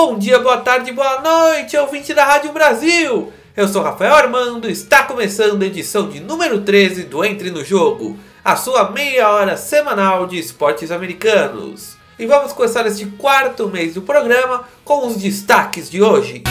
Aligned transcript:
Bom 0.00 0.16
dia, 0.16 0.38
boa 0.38 0.58
tarde, 0.58 0.92
boa 0.92 1.20
noite, 1.20 1.76
ouvinte 1.76 2.14
da 2.14 2.24
Rádio 2.24 2.52
Brasil! 2.52 3.32
Eu 3.56 3.66
sou 3.66 3.82
Rafael 3.82 4.14
Armando, 4.14 4.70
está 4.70 5.02
começando 5.02 5.60
a 5.60 5.66
edição 5.66 6.08
de 6.08 6.20
número 6.20 6.60
13 6.60 7.02
do 7.02 7.24
Entre 7.24 7.50
no 7.50 7.64
Jogo, 7.64 8.16
a 8.44 8.54
sua 8.54 8.92
meia 8.92 9.28
hora 9.28 9.56
semanal 9.56 10.24
de 10.28 10.38
esportes 10.38 10.92
americanos. 10.92 11.96
E 12.16 12.26
vamos 12.26 12.52
começar 12.52 12.86
este 12.86 13.06
quarto 13.06 13.66
mês 13.66 13.94
do 13.94 14.02
programa 14.02 14.68
com 14.84 15.04
os 15.04 15.16
destaques 15.16 15.90
de 15.90 16.00
hoje. 16.00 16.44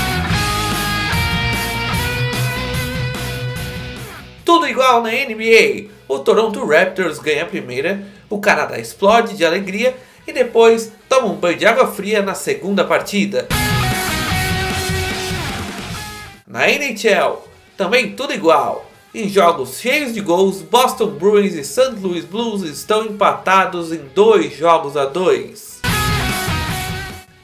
Tudo 4.44 4.68
igual 4.68 5.02
na 5.02 5.12
NBA. 5.12 5.88
O 6.06 6.20
Toronto 6.20 6.66
Raptors 6.66 7.18
ganha 7.18 7.44
a 7.44 7.48
primeira, 7.48 8.06
o 8.30 8.42
Canadá 8.42 8.78
explode 8.78 9.38
de 9.38 9.46
alegria 9.46 9.96
e 10.28 10.34
depois 10.34 10.92
toma 11.08 11.28
um 11.28 11.36
banho 11.36 11.58
de 11.58 11.66
água 11.66 11.88
fria 11.88 12.22
na 12.22 12.34
segunda 12.34 12.84
partida. 12.84 13.48
Na 16.46 16.70
NHL, 16.70 17.48
também 17.76 18.16
tudo 18.16 18.34
igual. 18.34 18.90
Em 19.14 19.28
jogos 19.30 19.80
cheios 19.80 20.14
de 20.14 20.22
gols, 20.22 20.62
Boston 20.62 21.08
Bruins 21.08 21.56
e 21.56 21.64
St. 21.64 21.96
Louis 22.02 22.24
Blues 22.24 22.62
estão 22.62 23.06
empatados 23.06 23.92
em 23.92 24.02
dois 24.14 24.56
jogos 24.56 24.96
a 24.96 25.06
dois. 25.06 25.82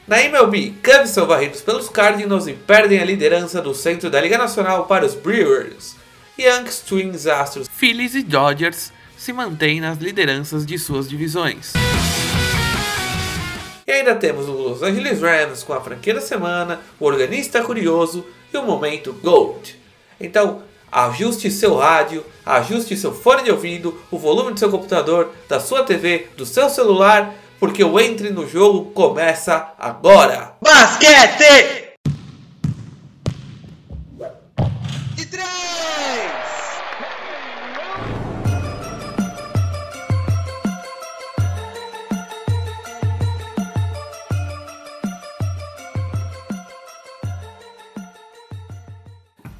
Na 0.06 0.22
MLB, 0.22 0.74
Cubs 0.82 1.10
são 1.10 1.26
varridos 1.26 1.62
pelos 1.62 1.88
Cardinals 1.88 2.46
e 2.46 2.52
perdem 2.52 3.00
a 3.00 3.04
liderança 3.04 3.62
do 3.62 3.74
centro 3.74 4.10
da 4.10 4.20
Liga 4.20 4.36
Nacional 4.36 4.84
para 4.84 5.06
os 5.06 5.14
Brewers. 5.14 5.96
Yankees, 6.38 6.80
Twins, 6.80 7.26
Astros, 7.26 7.68
Phillies 7.68 8.14
e 8.14 8.22
Dodgers 8.22 8.92
se 9.16 9.32
mantêm 9.32 9.80
nas 9.80 9.98
lideranças 9.98 10.66
de 10.66 10.78
suas 10.78 11.08
divisões. 11.08 11.72
Ainda 13.94 14.16
temos 14.16 14.48
o 14.48 14.52
Los 14.52 14.82
Angeles 14.82 15.20
Rams 15.20 15.62
com 15.62 15.72
a 15.72 15.80
franquia 15.80 16.14
da 16.14 16.20
semana, 16.20 16.80
o 16.98 17.06
organista 17.06 17.62
curioso 17.62 18.26
e 18.52 18.56
o 18.56 18.64
momento 18.64 19.12
Gold. 19.22 19.78
Então, 20.20 20.62
ajuste 20.90 21.48
seu 21.48 21.76
rádio, 21.76 22.24
ajuste 22.44 22.96
seu 22.96 23.14
fone 23.14 23.44
de 23.44 23.52
ouvido, 23.52 23.96
o 24.10 24.18
volume 24.18 24.52
do 24.52 24.58
seu 24.58 24.68
computador, 24.68 25.30
da 25.48 25.60
sua 25.60 25.84
TV, 25.84 26.26
do 26.36 26.44
seu 26.44 26.68
celular, 26.68 27.34
porque 27.60 27.84
o 27.84 28.00
Entre 28.00 28.30
no 28.30 28.48
Jogo 28.48 28.90
começa 28.90 29.72
agora! 29.78 30.54
Basquete! 30.60 31.83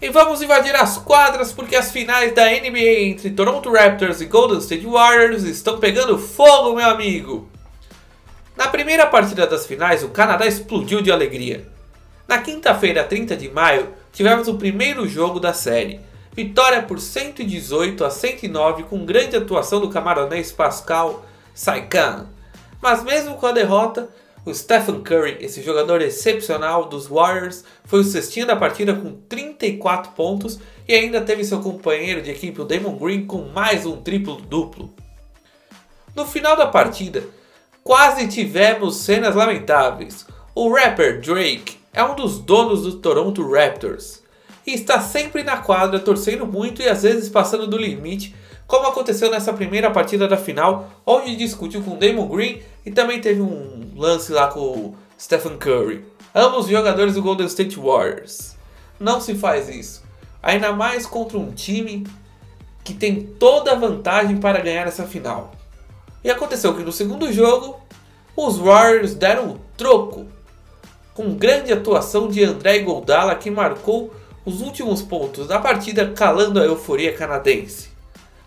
E 0.05 0.11
vamos 0.11 0.43
invadir 0.43 0.77
as 0.77 0.99
quadras 0.99 1.51
porque 1.51 1.75
as 1.75 1.91
finais 1.91 2.35
da 2.35 2.45
NBA 2.45 3.09
entre 3.09 3.31
Toronto 3.31 3.73
Raptors 3.73 4.21
e 4.21 4.27
Golden 4.27 4.59
State 4.59 4.85
Warriors 4.85 5.45
estão 5.45 5.79
pegando 5.79 6.19
fogo, 6.19 6.77
meu 6.77 6.91
amigo! 6.91 7.49
Na 8.55 8.69
primeira 8.69 9.07
partida 9.07 9.47
das 9.47 9.65
finais, 9.65 10.03
o 10.03 10.11
Canadá 10.11 10.47
explodiu 10.47 11.01
de 11.01 11.11
alegria. 11.11 11.67
Na 12.29 12.37
quinta-feira, 12.37 13.03
30 13.03 13.35
de 13.35 13.49
maio, 13.49 13.95
tivemos 14.13 14.47
o 14.47 14.59
primeiro 14.59 15.09
jogo 15.09 15.41
da 15.41 15.55
série. 15.55 15.99
Vitória 16.37 16.83
por 16.83 17.01
118 17.01 18.05
a 18.05 18.11
109 18.11 18.83
com 18.83 19.07
grande 19.07 19.37
atuação 19.37 19.81
do 19.81 19.89
camaronês 19.89 20.53
Pascal 20.53 21.25
Saikan. 21.55 22.27
Mas 22.79 23.03
mesmo 23.03 23.37
com 23.37 23.47
a 23.47 23.53
derrota, 23.53 24.11
o 24.45 24.55
Stephen 24.55 25.01
Curry, 25.01 25.39
esse 25.41 25.63
jogador 25.63 26.03
excepcional 26.03 26.87
dos 26.87 27.07
Warriors, 27.07 27.65
foi 27.85 28.01
o 28.01 28.05
cestinho 28.05 28.47
da 28.47 28.55
partida 28.55 28.95
com 28.95 29.13
34 29.29 30.13
pontos 30.13 30.61
e 30.87 30.95
ainda 30.95 31.21
teve 31.21 31.45
seu 31.45 31.61
companheiro 31.61 32.21
de 32.21 32.31
equipe, 32.31 32.61
o 32.61 32.65
Damon 32.65 32.97
Green, 32.97 33.27
com 33.27 33.49
mais 33.49 33.87
um 33.87 33.97
triplo-duplo. 33.97 34.93
No 36.15 36.27
final 36.27 36.57
da 36.57 36.67
partida, 36.67 37.25
quase 37.83 38.29
tivemos 38.29 38.97
cenas 38.97 39.35
lamentáveis. 39.35 40.27
O 40.55 40.73
rapper 40.73 41.21
Drake 41.21 41.79
é 41.93 42.05
um 42.05 42.15
dos 42.15 42.39
donos 42.39 42.83
do 42.83 42.99
Toronto 42.99 43.51
Raptors 43.51 44.23
e 44.67 44.75
está 44.75 45.01
sempre 45.01 45.43
na 45.43 45.57
quadra 45.57 45.99
torcendo 45.99 46.47
muito 46.47 46.83
e 46.83 46.89
às 46.89 47.03
vezes 47.03 47.29
passando 47.29 47.67
do 47.67 47.77
limite 47.77 48.35
como 48.67 48.87
aconteceu 48.87 49.31
nessa 49.31 49.53
primeira 49.53 49.91
partida 49.91 50.27
da 50.27 50.37
final, 50.37 50.91
onde 51.05 51.37
discutiu 51.37 51.83
com 51.83 51.99
Damon 51.99 52.29
Green 52.29 52.63
e 52.85 52.91
também 52.91 53.21
teve 53.21 53.41
um 53.41 53.93
lance 53.97 54.33
lá 54.33 54.49
com 54.49 54.95
Stephen 55.21 55.59
Curry. 55.59 56.05
Ambos 56.35 56.67
jogadores 56.67 57.15
do 57.15 57.23
Golden 57.23 57.47
State 57.47 57.79
Warriors. 57.79 58.57
Não 58.99 59.21
se 59.21 59.35
faz 59.35 59.69
isso. 59.69 60.03
Ainda 60.43 60.73
mais 60.73 61.07
contra 61.07 61.39
um 61.39 61.53
time 61.53 62.07
que 62.83 62.95
tem 62.95 63.23
toda 63.23 63.73
a 63.73 63.77
vantagem 63.77 64.39
para 64.39 64.61
ganhar 64.61 64.87
essa 64.87 65.05
final. 65.05 65.53
E 66.23 66.31
aconteceu 66.31 66.75
que 66.75 66.83
no 66.83 66.93
segundo 66.93 67.33
jogo, 67.33 67.79
os 68.35 68.57
Warriors 68.57 69.15
deram 69.15 69.51
o 69.51 69.61
troco. 69.77 70.27
Com 71.13 71.35
grande 71.35 71.73
atuação 71.73 72.29
de 72.29 72.43
André 72.43 72.81
Goldala 72.81 73.35
que 73.35 73.51
marcou 73.51 74.13
os 74.45 74.61
últimos 74.61 75.01
pontos 75.01 75.47
da 75.47 75.59
partida 75.59 76.11
calando 76.11 76.61
a 76.61 76.65
euforia 76.65 77.15
canadense 77.15 77.94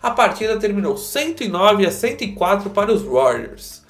a 0.02 0.12
partida 0.12 0.58
terminou 0.58 0.96
109 0.98 1.86
a 1.86 1.92
104 1.92 2.70
para 2.70 2.92
os 2.92 3.02
Warriors. 3.02 3.82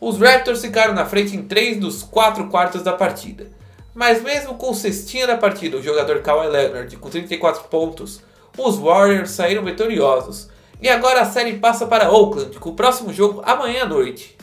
Os 0.00 0.18
Raptors 0.18 0.60
ficaram 0.60 0.94
na 0.94 1.06
frente 1.06 1.34
em 1.34 1.42
3 1.42 1.78
dos 1.78 2.02
4 2.02 2.48
quartos 2.48 2.82
da 2.82 2.92
partida. 2.92 3.50
Mas 3.94 4.22
mesmo 4.22 4.54
com 4.54 4.70
o 4.70 4.74
cestinha 4.74 5.26
da 5.26 5.36
partida, 5.36 5.76
o 5.76 5.82
jogador 5.82 6.20
Kawhi 6.20 6.48
Leonard 6.48 6.96
com 6.98 7.08
34 7.08 7.64
pontos, 7.64 8.20
os 8.56 8.76
Warriors 8.76 9.30
saíram 9.30 9.64
vitoriosos. 9.64 10.48
E 10.80 10.88
agora 10.88 11.22
a 11.22 11.24
série 11.24 11.54
passa 11.54 11.86
para 11.86 12.10
Oakland, 12.10 12.58
com 12.58 12.70
o 12.70 12.74
próximo 12.74 13.12
jogo 13.12 13.42
amanhã 13.44 13.84
à 13.84 13.86
noite. 13.86 14.36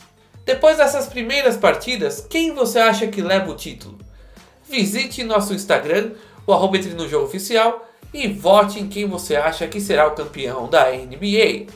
Depois 0.44 0.76
dessas 0.76 1.06
primeiras 1.06 1.56
partidas, 1.56 2.26
quem 2.28 2.52
você 2.52 2.78
acha 2.80 3.06
que 3.06 3.22
leva 3.22 3.50
o 3.50 3.54
título? 3.54 3.96
Visite 4.68 5.22
nosso 5.22 5.54
Instagram, 5.54 6.10
o 6.46 6.52
arroba 6.52 6.76
no 6.76 7.08
jogo 7.08 7.26
oficial, 7.26 7.88
e 8.14 8.28
vote 8.28 8.78
em 8.78 8.86
quem 8.86 9.08
você 9.08 9.34
acha 9.34 9.66
que 9.66 9.80
será 9.80 10.06
o 10.06 10.12
campeão 10.12 10.68
da 10.68 10.92
NBA. 10.92 11.66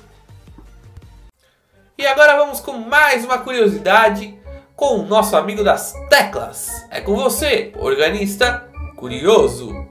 E 1.98 2.06
agora 2.06 2.36
vamos 2.36 2.60
com 2.60 2.74
mais 2.74 3.24
uma 3.24 3.38
curiosidade 3.38 4.38
com 4.76 5.00
o 5.00 5.04
nosso 5.04 5.36
amigo 5.36 5.64
das 5.64 5.92
teclas. 6.08 6.70
É 6.92 7.00
com 7.00 7.16
você, 7.16 7.72
organista 7.76 8.68
curioso. 8.94 9.87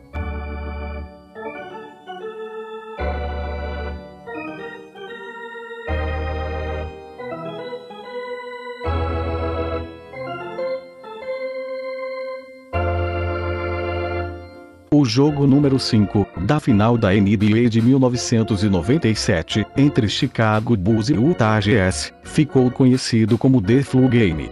O 15.00 15.06
jogo 15.06 15.46
número 15.46 15.78
5 15.78 16.26
da 16.42 16.60
final 16.60 16.98
da 16.98 17.12
NBA 17.12 17.70
de 17.70 17.80
1997 17.84 19.64
entre 19.78 20.10
Chicago 20.10 20.76
Bulls 20.76 21.10
e 21.10 21.14
Utah 21.14 21.60
Jazz 21.60 22.12
ficou 22.24 22.72
conhecido 22.72 23.38
como 23.38 23.62
The 23.62 23.84
Flu 23.84 24.08
Game, 24.08 24.50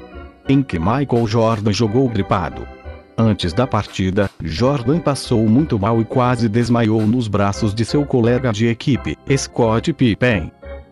em 0.48 0.62
que 0.62 0.78
Michael 0.78 1.26
Jordan 1.26 1.74
jogou 1.74 2.08
gripado. 2.08 2.68
Antes 3.18 3.54
da 3.54 3.66
partida, 3.66 4.30
Jordan 4.40 5.00
passou 5.00 5.50
muito 5.50 5.80
mal 5.80 6.00
e 6.00 6.06
quase 6.06 6.48
desmaiou 6.48 7.08
nos 7.08 7.28
braços 7.28 7.74
de 7.74 7.84
seu 7.84 8.06
colega 8.06 8.52
de 8.52 8.68
equipe, 8.68 9.18
Scott 9.36 9.92
Pippen. 9.94 10.52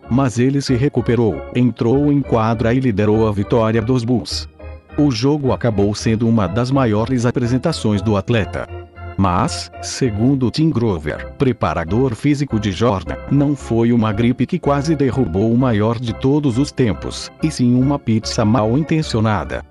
Mas 0.09 0.39
ele 0.39 0.63
se 0.63 0.73
recuperou, 0.73 1.39
entrou 1.55 2.11
em 2.11 2.21
quadra 2.21 2.73
e 2.73 2.79
liderou 2.79 3.27
a 3.27 3.31
vitória 3.31 3.83
dos 3.83 4.03
Bulls. 4.03 4.49
O 4.97 5.11
jogo 5.11 5.51
acabou 5.51 5.93
sendo 5.93 6.27
uma 6.27 6.47
das 6.47 6.71
maiores 6.71 7.23
apresentações 7.27 8.01
do 8.01 8.17
atleta. 8.17 8.82
Mas, 9.17 9.71
segundo 9.81 10.49
Tim 10.49 10.69
Grover, 10.69 11.33
preparador 11.37 12.15
físico 12.15 12.59
de 12.59 12.71
Jordan, 12.71 13.15
não 13.31 13.55
foi 13.55 13.91
uma 13.91 14.11
gripe 14.11 14.45
que 14.45 14.59
quase 14.59 14.95
derrubou 14.95 15.51
o 15.51 15.57
maior 15.57 15.99
de 15.99 16.13
todos 16.13 16.57
os 16.57 16.71
tempos, 16.71 17.31
e 17.41 17.51
sim 17.51 17.75
uma 17.75 17.99
pizza 17.99 18.43
mal 18.43 18.77
intencionada. 18.77 19.63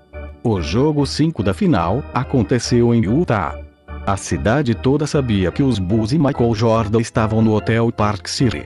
O 0.43 0.61
jogo 0.61 1.05
5 1.05 1.41
da 1.41 1.53
final 1.53 2.03
aconteceu 2.13 2.93
em 2.93 3.03
Utah. 3.03 3.57
A 4.05 4.17
cidade 4.17 4.75
toda 4.75 5.07
sabia 5.07 5.51
que 5.51 5.63
os 5.63 5.79
Bulls 5.79 6.11
e 6.11 6.19
Michael 6.19 6.53
Jordan 6.53 6.99
estavam 6.99 7.41
no 7.41 7.53
Hotel 7.55 7.89
Park 7.91 8.27
City. 8.27 8.65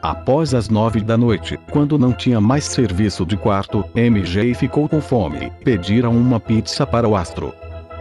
Após 0.00 0.54
as 0.54 0.68
nove 0.68 1.00
da 1.00 1.18
noite, 1.18 1.58
quando 1.70 1.98
não 1.98 2.12
tinha 2.12 2.40
mais 2.40 2.64
serviço 2.64 3.26
de 3.26 3.36
quarto, 3.36 3.84
MJ 3.94 4.54
ficou 4.54 4.88
com 4.88 5.00
fome. 5.00 5.52
Pediram 5.64 6.16
uma 6.16 6.38
pizza 6.38 6.86
para 6.86 7.06
o 7.06 7.16
astro. 7.16 7.52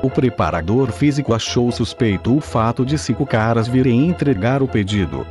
O 0.01 0.09
preparador 0.11 0.91
físico 0.91 1.33
achou 1.33 1.71
suspeito 1.71 2.35
o 2.35 2.39
fato 2.39 2.85
de 2.85 2.97
cinco 2.97 3.25
caras 3.25 3.67
virem 3.67 4.07
entregar 4.07 4.61
o 4.61 4.67
pedido. 4.67 5.25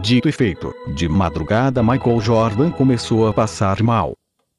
Dito 0.00 0.28
e 0.28 0.32
feito, 0.32 0.72
de 0.94 1.08
madrugada 1.08 1.82
Michael 1.82 2.20
Jordan 2.20 2.70
começou 2.70 3.26
a 3.26 3.32
passar 3.32 3.82
mal. 3.82 4.12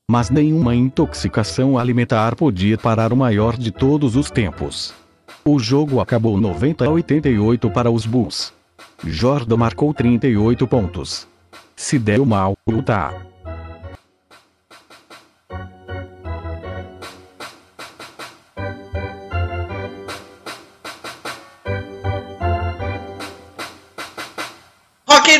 Mas 0.09 0.29
nenhuma 0.29 0.75
intoxicação 0.75 1.77
alimentar 1.77 2.35
podia 2.35 2.77
parar 2.77 3.13
o 3.13 3.17
maior 3.17 3.57
de 3.57 3.71
todos 3.71 4.15
os 4.15 4.29
tempos. 4.29 4.93
O 5.43 5.57
jogo 5.57 5.99
acabou 5.99 6.39
90 6.39 6.85
a 6.85 6.89
88 6.89 7.69
para 7.71 7.89
os 7.89 8.05
Bulls. 8.05 8.53
Jordan 9.03 9.57
marcou 9.57 9.93
38 9.93 10.67
pontos. 10.67 11.27
Se 11.75 11.97
deu 11.97 12.25
mal, 12.25 12.55
lutar. 12.67 13.25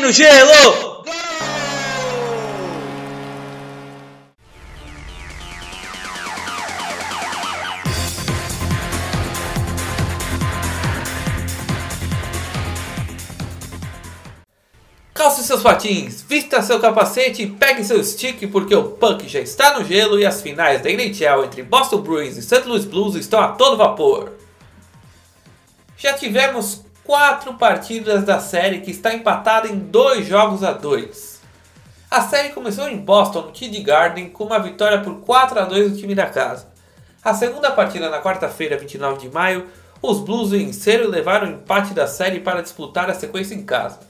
No 0.06 0.12
gelo! 0.12 1.04
Calce 15.12 15.42
seus 15.42 15.60
patins, 15.60 16.22
vista 16.22 16.62
seu 16.62 16.78
capacete 16.78 17.42
e 17.42 17.50
pegue 17.50 17.82
seu 17.82 18.02
stick 18.04 18.46
porque 18.52 18.76
o 18.76 18.90
Puck 18.90 19.26
já 19.26 19.40
está 19.40 19.76
no 19.76 19.84
gelo 19.84 20.20
e 20.20 20.24
as 20.24 20.40
finais 20.40 20.80
da 20.80 20.88
NHL 20.88 21.44
entre 21.44 21.64
Boston 21.64 22.00
Bruins 22.02 22.36
e 22.36 22.42
St. 22.42 22.62
Louis 22.64 22.84
Blues 22.84 23.16
estão 23.16 23.40
a 23.40 23.48
todo 23.48 23.76
vapor. 23.76 24.34
Já 25.96 26.12
tivemos 26.12 26.85
quatro 27.06 27.54
partidas 27.54 28.24
da 28.24 28.40
série 28.40 28.80
que 28.80 28.90
está 28.90 29.14
empatada 29.14 29.68
em 29.68 29.78
dois 29.78 30.26
jogos 30.26 30.64
a 30.64 30.72
dois. 30.72 31.40
A 32.10 32.20
série 32.20 32.50
começou 32.50 32.88
em 32.88 32.98
Boston, 32.98 33.42
no 33.42 33.52
TD 33.52 33.80
Garden, 33.80 34.28
com 34.28 34.44
uma 34.44 34.58
vitória 34.58 35.00
por 35.00 35.20
4 35.20 35.60
a 35.60 35.64
2 35.64 35.92
do 35.92 35.98
time 35.98 36.14
da 36.14 36.26
casa. 36.26 36.66
A 37.24 37.32
segunda 37.32 37.70
partida 37.70 38.10
na 38.10 38.20
quarta-feira, 38.20 38.76
29 38.76 39.20
de 39.20 39.32
maio, 39.32 39.66
os 40.02 40.18
Blues 40.18 40.50
venceram 40.50 41.04
e 41.04 41.08
levaram 41.08 41.46
o 41.46 41.50
empate 41.52 41.94
da 41.94 42.08
série 42.08 42.40
para 42.40 42.60
disputar 42.60 43.08
a 43.08 43.14
sequência 43.14 43.54
em 43.54 43.64
casa. 43.64 44.00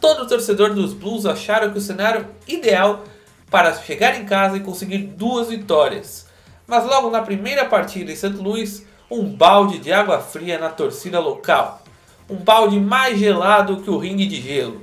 Todo 0.00 0.26
torcedor 0.26 0.72
dos 0.72 0.94
Blues 0.94 1.26
acharam 1.26 1.70
que 1.70 1.78
o 1.78 1.82
cenário 1.82 2.26
ideal 2.46 3.04
para 3.50 3.74
chegar 3.74 4.18
em 4.18 4.24
casa 4.24 4.56
e 4.56 4.60
conseguir 4.60 4.98
duas 4.98 5.48
vitórias. 5.48 6.26
Mas 6.66 6.84
logo 6.84 7.10
na 7.10 7.20
primeira 7.20 7.66
partida 7.66 8.10
em 8.10 8.16
St. 8.16 8.28
Louis, 8.28 8.86
um 9.10 9.24
balde 9.24 9.78
de 9.78 9.92
água 9.92 10.20
fria 10.20 10.58
na 10.58 10.68
torcida 10.68 11.18
local. 11.18 11.82
Um 12.28 12.36
balde 12.36 12.78
mais 12.78 13.18
gelado 13.18 13.80
que 13.80 13.88
o 13.88 13.96
ringue 13.96 14.26
de 14.26 14.40
gelo. 14.40 14.82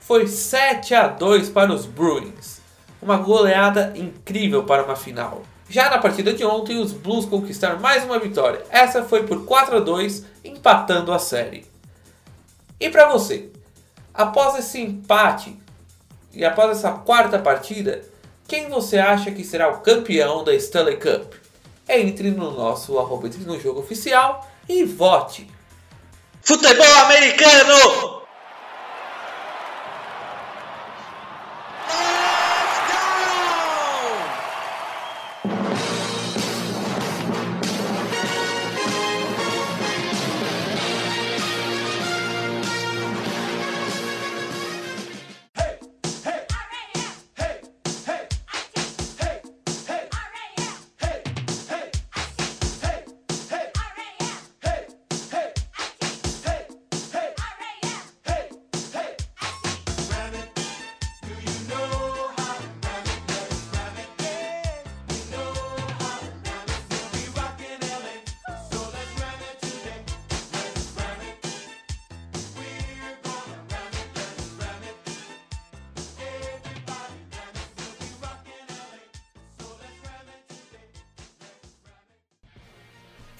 Foi 0.00 0.26
7 0.26 0.94
a 0.94 1.06
2 1.06 1.50
para 1.50 1.70
os 1.72 1.84
Bruins. 1.84 2.62
Uma 3.02 3.18
goleada 3.18 3.92
incrível 3.94 4.64
para 4.64 4.82
uma 4.82 4.96
final. 4.96 5.42
Já 5.68 5.90
na 5.90 5.98
partida 5.98 6.32
de 6.32 6.42
ontem, 6.46 6.78
os 6.78 6.92
Blues 6.92 7.26
conquistaram 7.26 7.78
mais 7.78 8.02
uma 8.02 8.18
vitória. 8.18 8.64
Essa 8.70 9.04
foi 9.04 9.24
por 9.24 9.44
4 9.44 9.76
a 9.76 9.80
2, 9.80 10.24
empatando 10.42 11.12
a 11.12 11.18
série. 11.18 11.66
E 12.80 12.88
para 12.88 13.10
você, 13.10 13.50
após 14.14 14.58
esse 14.58 14.80
empate 14.80 15.54
e 16.32 16.42
após 16.42 16.70
essa 16.70 16.92
quarta 16.92 17.38
partida, 17.38 18.02
quem 18.46 18.70
você 18.70 18.96
acha 18.96 19.30
que 19.30 19.44
será 19.44 19.68
o 19.68 19.80
campeão 19.80 20.42
da 20.42 20.54
Stanley 20.54 20.96
Cup? 20.96 21.34
Entre 21.86 22.30
no 22.30 22.50
nosso 22.52 22.98
arroba 22.98 23.26
entre 23.26 23.44
no 23.44 23.60
jogo 23.60 23.80
oficial 23.80 24.48
e 24.66 24.84
vote. 24.84 25.57
Futebol 26.48 26.86
americano! 27.04 28.17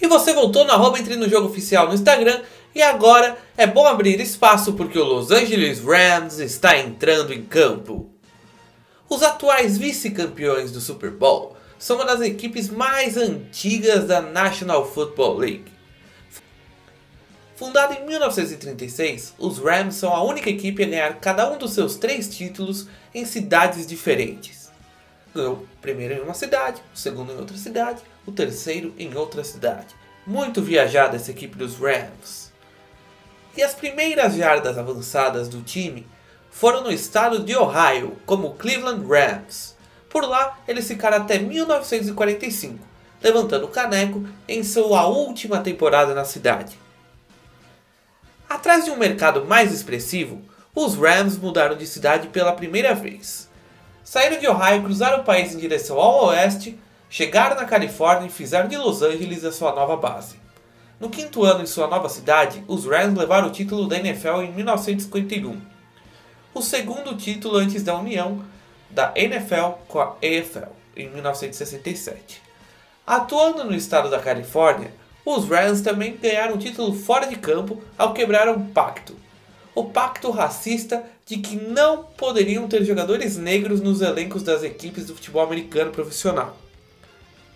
E 0.00 0.06
você 0.06 0.33
voltou 0.33 0.65
no 0.65 0.73
arroba 0.73 0.99
entre 0.99 1.17
no 1.17 1.29
jogo 1.29 1.49
oficial 1.49 1.89
no 1.89 1.95
Instagram 1.95 2.41
e 2.75 2.83
agora 2.83 3.37
é 3.56 3.67
bom 3.67 3.87
abrir 3.87 4.21
espaço 4.21 4.75
porque 4.75 4.99
o 4.99 5.05
Los 5.05 5.31
Angeles 5.31 5.81
Rams 5.81 6.39
está 6.39 6.79
entrando 6.79 7.33
em 7.33 7.43
campo. 7.43 8.09
Os 9.09 9.23
atuais 9.23 9.77
vice-campeões 9.77 10.71
do 10.71 10.81
Super 10.81 11.11
Bowl 11.11 11.56
são 11.79 11.97
uma 11.97 12.05
das 12.05 12.21
equipes 12.21 12.69
mais 12.69 13.17
antigas 13.17 14.05
da 14.05 14.21
National 14.21 14.89
Football 14.89 15.39
League. 15.39 15.79
Fundada 17.56 17.95
em 17.95 18.06
1936, 18.06 19.35
os 19.37 19.59
Rams 19.59 19.97
são 19.97 20.15
a 20.15 20.23
única 20.23 20.49
equipe 20.49 20.85
a 20.85 20.87
ganhar 20.87 21.15
cada 21.19 21.50
um 21.50 21.59
dos 21.59 21.73
seus 21.73 21.97
três 21.97 22.29
títulos 22.29 22.87
em 23.12 23.25
cidades 23.25 23.85
diferentes. 23.85 24.71
Ganhou 25.35 25.55
o 25.55 25.69
primeiro 25.81 26.15
em 26.15 26.21
uma 26.21 26.35
cidade, 26.35 26.81
o 26.95 26.97
segundo 26.97 27.33
em 27.33 27.37
outra 27.37 27.56
cidade, 27.56 28.00
o 28.29 28.33
terceiro 28.33 28.95
em 28.99 29.17
outra 29.17 29.43
cidade. 29.43 29.95
Muito 30.27 30.63
viajada 30.63 31.17
essa 31.17 31.31
equipe 31.31 31.57
dos 31.57 31.77
Rams. 31.77 32.53
E 33.57 33.63
as 33.63 33.75
primeiras 33.75 34.35
jardas 34.35 34.79
avançadas 34.79 35.49
do 35.49 35.63
time 35.63 36.07
foram 36.51 36.83
no 36.83 36.93
estado 36.93 37.41
de 37.41 37.57
Ohio, 37.57 38.17
como 38.27 38.55
Cleveland 38.55 39.05
Rams. 39.07 39.77
Por 40.09 40.25
lá, 40.25 40.59
eles 40.67 40.87
ficaram 40.87 41.19
até 41.19 41.39
1945, 41.39 42.79
levantando 43.23 43.67
o 43.67 43.71
caneco 43.71 44.26
em 44.47 44.62
sua 44.62 45.07
última 45.07 45.61
temporada 45.61 46.14
na 46.14 46.25
cidade. 46.25 46.79
Atrás 48.49 48.85
de 48.85 48.91
um 48.91 48.97
mercado 48.97 49.45
mais 49.45 49.73
expressivo, 49.73 50.43
os 50.75 50.95
Rams 50.95 51.37
mudaram 51.37 51.76
de 51.76 51.87
cidade 51.87 52.29
pela 52.29 52.52
primeira 52.52 52.95
vez. 52.95 53.49
Saíram 54.05 54.38
de 54.38 54.47
Ohio, 54.47 54.85
cruzaram 54.85 55.21
o 55.21 55.25
país 55.25 55.55
em 55.55 55.59
direção 55.59 55.99
ao 55.99 56.26
oeste, 56.26 56.79
chegaram 57.11 57.57
na 57.57 57.65
Califórnia 57.65 58.27
e 58.27 58.31
fizeram 58.31 58.69
de 58.69 58.77
Los 58.77 59.03
Angeles 59.03 59.45
a 59.45 59.53
sua 59.53 59.75
nova 59.75 59.97
base. 59.97 60.37
No 61.00 61.09
quinto 61.11 61.45
ano 61.45 61.62
em 61.62 61.67
sua 61.67 61.87
nova 61.87 62.09
cidade, 62.09 62.62
os 62.67 62.85
Rams 62.85 63.17
levaram 63.17 63.49
o 63.49 63.53
título 63.53 63.87
da 63.87 63.99
NFL 63.99 64.43
em 64.43 64.53
1951, 64.53 65.61
o 66.53 66.61
segundo 66.61 67.17
título 67.17 67.57
antes 67.57 67.83
da 67.83 67.97
união 67.97 68.45
da 68.91 69.12
NFL 69.15 69.77
com 69.87 70.00
a 70.00 70.17
AFL 70.17 70.73
em 70.97 71.09
1967. 71.11 72.43
Atuando 73.07 73.65
no 73.65 73.75
estado 73.75 74.11
da 74.11 74.19
Califórnia, 74.19 74.93
os 75.25 75.49
Rams 75.49 75.83
também 75.83 76.17
ganharam 76.17 76.55
um 76.55 76.59
título 76.59 76.93
fora 76.95 77.27
de 77.27 77.37
campo 77.37 77.83
ao 77.97 78.12
quebrar 78.12 78.49
um 78.49 78.67
pacto. 78.69 79.15
O 79.75 79.85
pacto 79.85 80.31
racista 80.31 81.05
de 81.25 81.37
que 81.37 81.55
não 81.55 82.05
poderiam 82.05 82.67
ter 82.67 82.83
jogadores 82.85 83.37
negros 83.37 83.81
nos 83.81 84.00
elencos 84.00 84.43
das 84.43 84.62
equipes 84.62 85.07
do 85.07 85.15
futebol 85.15 85.43
americano 85.43 85.93
profissional. 85.93 86.57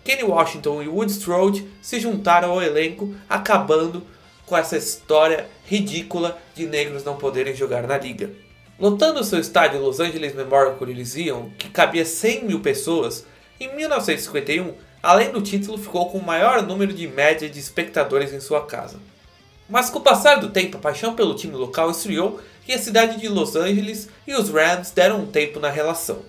Kenny 0.03 0.23
Washington 0.23 0.83
e 0.83 0.87
Wood 0.87 1.11
Strode 1.11 1.67
se 1.81 1.99
juntaram 1.99 2.51
ao 2.51 2.61
elenco, 2.61 3.13
acabando 3.29 4.05
com 4.45 4.57
essa 4.57 4.77
história 4.77 5.47
ridícula 5.65 6.37
de 6.53 6.65
negros 6.65 7.03
não 7.03 7.15
poderem 7.15 7.55
jogar 7.55 7.87
na 7.87 7.97
liga. 7.97 8.31
Lotando 8.79 9.23
seu 9.23 9.39
estádio 9.39 9.81
Los 9.81 9.99
Angeles 9.99 10.35
Memorial 10.35 10.75
Coliseum, 10.75 11.51
que 11.57 11.69
cabia 11.69 12.03
100 12.03 12.45
mil 12.45 12.59
pessoas, 12.59 13.25
em 13.59 13.73
1951 13.75 14.73
além 15.03 15.31
do 15.31 15.41
título, 15.41 15.77
ficou 15.77 16.09
com 16.09 16.17
o 16.17 16.25
maior 16.25 16.61
número 16.61 16.93
de 16.93 17.07
média 17.09 17.49
de 17.49 17.59
espectadores 17.59 18.31
em 18.31 18.39
sua 18.39 18.65
casa. 18.65 18.97
Mas 19.69 19.89
com 19.89 19.99
o 19.99 20.03
passar 20.03 20.39
do 20.39 20.49
tempo, 20.49 20.77
a 20.77 20.79
paixão 20.79 21.13
pelo 21.13 21.35
time 21.35 21.55
local 21.55 21.91
esfriou 21.91 22.39
e 22.65 22.73
a 22.73 22.79
cidade 22.79 23.19
de 23.19 23.27
Los 23.27 23.55
Angeles 23.55 24.07
e 24.25 24.33
os 24.33 24.49
Rams 24.49 24.91
deram 24.91 25.21
um 25.21 25.25
tempo 25.25 25.59
na 25.59 25.69
relação. 25.69 26.19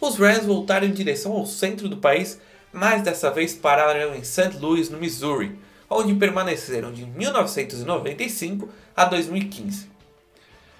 Os 0.00 0.16
Rams 0.16 0.44
voltaram 0.44 0.86
em 0.86 0.92
direção 0.92 1.32
ao 1.32 1.46
centro 1.46 1.88
do 1.88 1.96
país, 1.96 2.40
mas 2.74 3.02
dessa 3.02 3.30
vez 3.30 3.54
pararam 3.54 4.14
em 4.14 4.24
St. 4.24 4.58
Louis, 4.60 4.90
no 4.90 4.98
Missouri, 4.98 5.56
onde 5.88 6.14
permaneceram 6.14 6.92
de 6.92 7.06
1995 7.06 8.68
a 8.96 9.04
2015. 9.04 9.88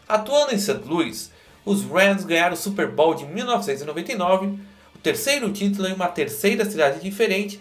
Atuando 0.08 0.54
em 0.54 0.58
St. 0.58 0.82
Louis, 0.84 1.30
os 1.64 1.84
Rams 1.84 2.24
ganharam 2.24 2.54
o 2.54 2.58
Super 2.58 2.88
Bowl 2.88 3.14
de 3.14 3.24
1999 3.24 4.58
terceiro 5.04 5.52
título 5.52 5.86
em 5.86 5.92
uma 5.92 6.08
terceira 6.08 6.64
cidade 6.64 6.98
diferente 6.98 7.60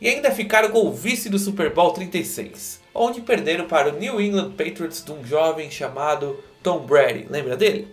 e 0.00 0.08
ainda 0.08 0.30
ficaram 0.30 0.70
com 0.70 0.86
o 0.86 0.92
vice 0.92 1.28
do 1.28 1.40
Super 1.40 1.74
Bowl 1.74 1.92
36, 1.92 2.80
onde 2.94 3.20
perderam 3.20 3.66
para 3.66 3.88
o 3.88 3.98
New 3.98 4.20
England 4.20 4.52
Patriots 4.52 5.04
de 5.04 5.10
um 5.10 5.24
jovem 5.24 5.70
chamado 5.70 6.42
Tom 6.62 6.86
Brady. 6.86 7.26
Lembra 7.28 7.56
dele? 7.56 7.88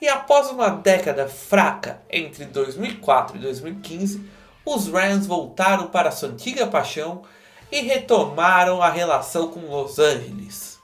E 0.00 0.06
após 0.06 0.48
uma 0.50 0.68
década 0.68 1.26
fraca 1.26 2.00
entre 2.08 2.44
2004 2.44 3.36
e 3.36 3.40
2015, 3.40 4.22
os 4.64 4.88
Rams 4.88 5.26
voltaram 5.26 5.88
para 5.88 6.10
sua 6.10 6.30
antiga 6.30 6.66
paixão 6.66 7.22
e 7.70 7.80
retomaram 7.80 8.82
a 8.82 8.90
relação 8.90 9.48
com 9.48 9.60
Los 9.60 9.98
Angeles. 9.98 10.78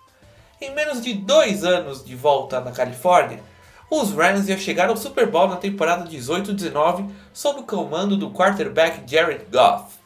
Em 0.60 0.74
menos 0.74 1.00
de 1.00 1.14
dois 1.14 1.64
anos 1.64 2.04
de 2.04 2.14
volta 2.14 2.60
na 2.60 2.72
Califórnia, 2.72 3.42
os 3.90 4.12
Rams 4.12 4.46
já 4.46 4.56
chegaram 4.56 4.90
ao 4.90 4.96
Super 4.96 5.28
Bowl 5.28 5.48
na 5.48 5.56
temporada 5.56 6.08
18-19 6.08 7.10
sob 7.32 7.60
o 7.60 7.64
comando 7.64 8.16
do 8.16 8.30
quarterback 8.30 9.02
Jared 9.10 9.46
Goff. 9.50 9.98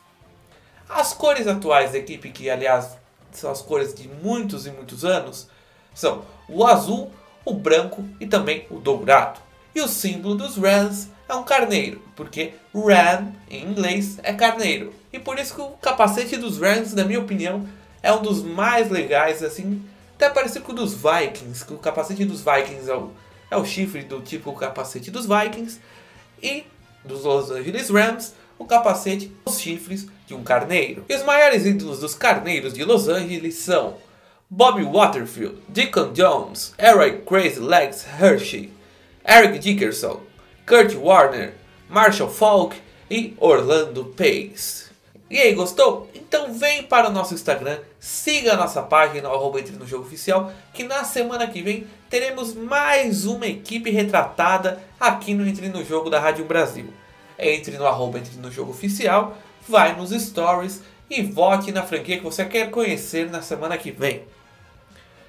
As 0.88 1.12
cores 1.12 1.46
atuais 1.46 1.92
da 1.92 1.98
equipe, 1.98 2.30
que 2.30 2.48
aliás 2.48 2.96
são 3.32 3.50
as 3.50 3.60
cores 3.60 3.92
de 3.92 4.08
muitos 4.08 4.66
e 4.66 4.70
muitos 4.70 5.04
anos, 5.04 5.48
são 5.92 6.22
o 6.48 6.64
azul, 6.64 7.10
o 7.44 7.52
branco 7.52 8.04
e 8.20 8.26
também 8.26 8.66
o 8.70 8.78
dourado. 8.78 9.40
E 9.74 9.80
o 9.80 9.88
símbolo 9.88 10.36
dos 10.36 10.56
Rams 10.56 11.08
é 11.28 11.34
um 11.34 11.42
carneiro, 11.42 12.02
porque 12.14 12.54
Ram 12.74 13.32
em 13.50 13.64
inglês 13.64 14.18
é 14.22 14.32
carneiro. 14.32 14.92
E 15.12 15.18
por 15.18 15.38
isso 15.38 15.54
que 15.54 15.60
o 15.60 15.70
capacete 15.70 16.36
dos 16.36 16.58
Rams, 16.58 16.94
na 16.94 17.04
minha 17.04 17.20
opinião, 17.20 17.66
é 18.02 18.12
um 18.12 18.20
dos 18.20 18.42
mais 18.42 18.90
legais, 18.90 19.42
assim, 19.42 19.82
até 20.16 20.28
parecido 20.28 20.64
com 20.64 20.72
o 20.72 20.74
dos 20.74 20.94
Vikings, 20.94 21.64
que 21.64 21.72
o 21.72 21.78
capacete 21.78 22.24
dos 22.24 22.42
Vikings 22.42 22.90
é 22.90 22.94
o, 22.94 23.10
é 23.50 23.56
o 23.56 23.64
chifre 23.64 24.02
do 24.02 24.20
tipo 24.20 24.52
capacete 24.52 25.10
dos 25.10 25.26
Vikings, 25.26 25.80
e 26.42 26.64
dos 27.04 27.24
Los 27.24 27.50
Angeles 27.50 27.90
Rams, 27.90 28.34
o 28.58 28.64
capacete, 28.64 29.32
os 29.44 29.58
chifres 29.58 30.06
de 30.26 30.34
um 30.34 30.42
carneiro. 30.42 31.04
E 31.08 31.14
os 31.14 31.22
maiores 31.22 31.64
ídolos 31.64 32.00
dos 32.00 32.14
carneiros 32.14 32.74
de 32.74 32.84
Los 32.84 33.08
Angeles 33.08 33.56
são 33.56 33.96
Bobby 34.48 34.84
Waterfield, 34.84 35.58
Deacon 35.68 36.12
Jones, 36.12 36.74
Eric 36.78 37.24
Crazy 37.26 37.60
Legs 37.60 38.06
Hershey, 38.20 38.70
Eric 39.26 39.58
Dickerson, 39.58 40.20
Kurt 40.66 40.94
Warner, 40.94 41.52
Marshall 41.90 42.30
Falk 42.30 42.74
e 43.10 43.34
Orlando 43.38 44.06
Pace. 44.16 44.84
E 45.28 45.38
aí, 45.38 45.52
gostou? 45.52 46.08
Então 46.14 46.54
vem 46.54 46.84
para 46.84 47.10
o 47.10 47.12
nosso 47.12 47.34
Instagram, 47.34 47.78
siga 48.00 48.54
a 48.54 48.56
nossa 48.56 48.82
página, 48.82 49.28
Entre 49.58 49.76
no 49.76 49.86
Jogo 49.86 50.04
Oficial, 50.04 50.50
que 50.72 50.84
na 50.84 51.04
semana 51.04 51.46
que 51.46 51.60
vem 51.60 51.86
teremos 52.08 52.54
mais 52.54 53.26
uma 53.26 53.46
equipe 53.46 53.90
retratada 53.90 54.82
aqui 54.98 55.34
no 55.34 55.46
Entre 55.46 55.68
no 55.68 55.84
Jogo 55.84 56.08
da 56.08 56.18
Rádio 56.18 56.46
Brasil. 56.46 56.86
Entre 57.38 57.76
no 57.76 57.86
arroba 57.86 58.18
Entre 58.18 58.38
no 58.38 58.50
Jogo 58.50 58.70
Oficial, 58.70 59.36
vai 59.68 59.94
nos 59.94 60.12
stories 60.12 60.82
e 61.10 61.22
vote 61.22 61.72
na 61.72 61.82
franquia 61.82 62.16
que 62.16 62.24
você 62.24 62.42
quer 62.44 62.70
conhecer 62.70 63.30
na 63.30 63.42
semana 63.42 63.76
que 63.76 63.90
vem. 63.90 64.24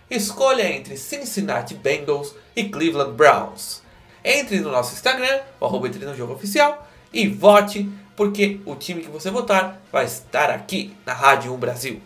Escolha 0.09 0.63
entre 0.63 0.95
Cincinnati 0.95 1.73
Bengals 1.73 2.35
e 2.55 2.63
Cleveland 2.65 3.13
Browns. 3.13 3.83
Entre 4.27 4.59
no 4.59 4.71
nosso 4.71 4.95
Instagram, 4.95 5.39
o 5.59 5.65
arroba 5.67 5.87
Entre 5.87 6.03
no 6.03 6.15
Jogo 6.15 6.33
Oficial, 6.33 6.89
e 7.13 7.27
vote, 7.27 7.87
porque 8.15 8.59
o 8.65 8.75
time 8.75 9.03
que 9.03 9.07
você 9.07 9.29
votar 9.29 9.79
vai 9.91 10.05
estar 10.05 10.49
aqui 10.49 10.95
na 11.05 11.13
Rádio 11.13 11.53
1 11.53 11.57
Brasil. 11.57 12.01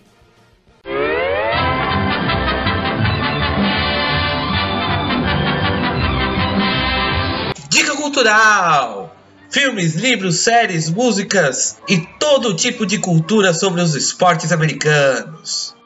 Dica 7.70 7.96
Cultural! 7.96 9.16
Filmes, 9.50 9.96
livros, 9.96 10.40
séries, 10.40 10.90
músicas 10.90 11.78
e 11.88 12.00
todo 12.20 12.54
tipo 12.54 12.86
de 12.86 13.00
cultura 13.00 13.54
sobre 13.54 13.82
os 13.82 13.96
esportes 13.96 14.52
americanos. 14.52 15.79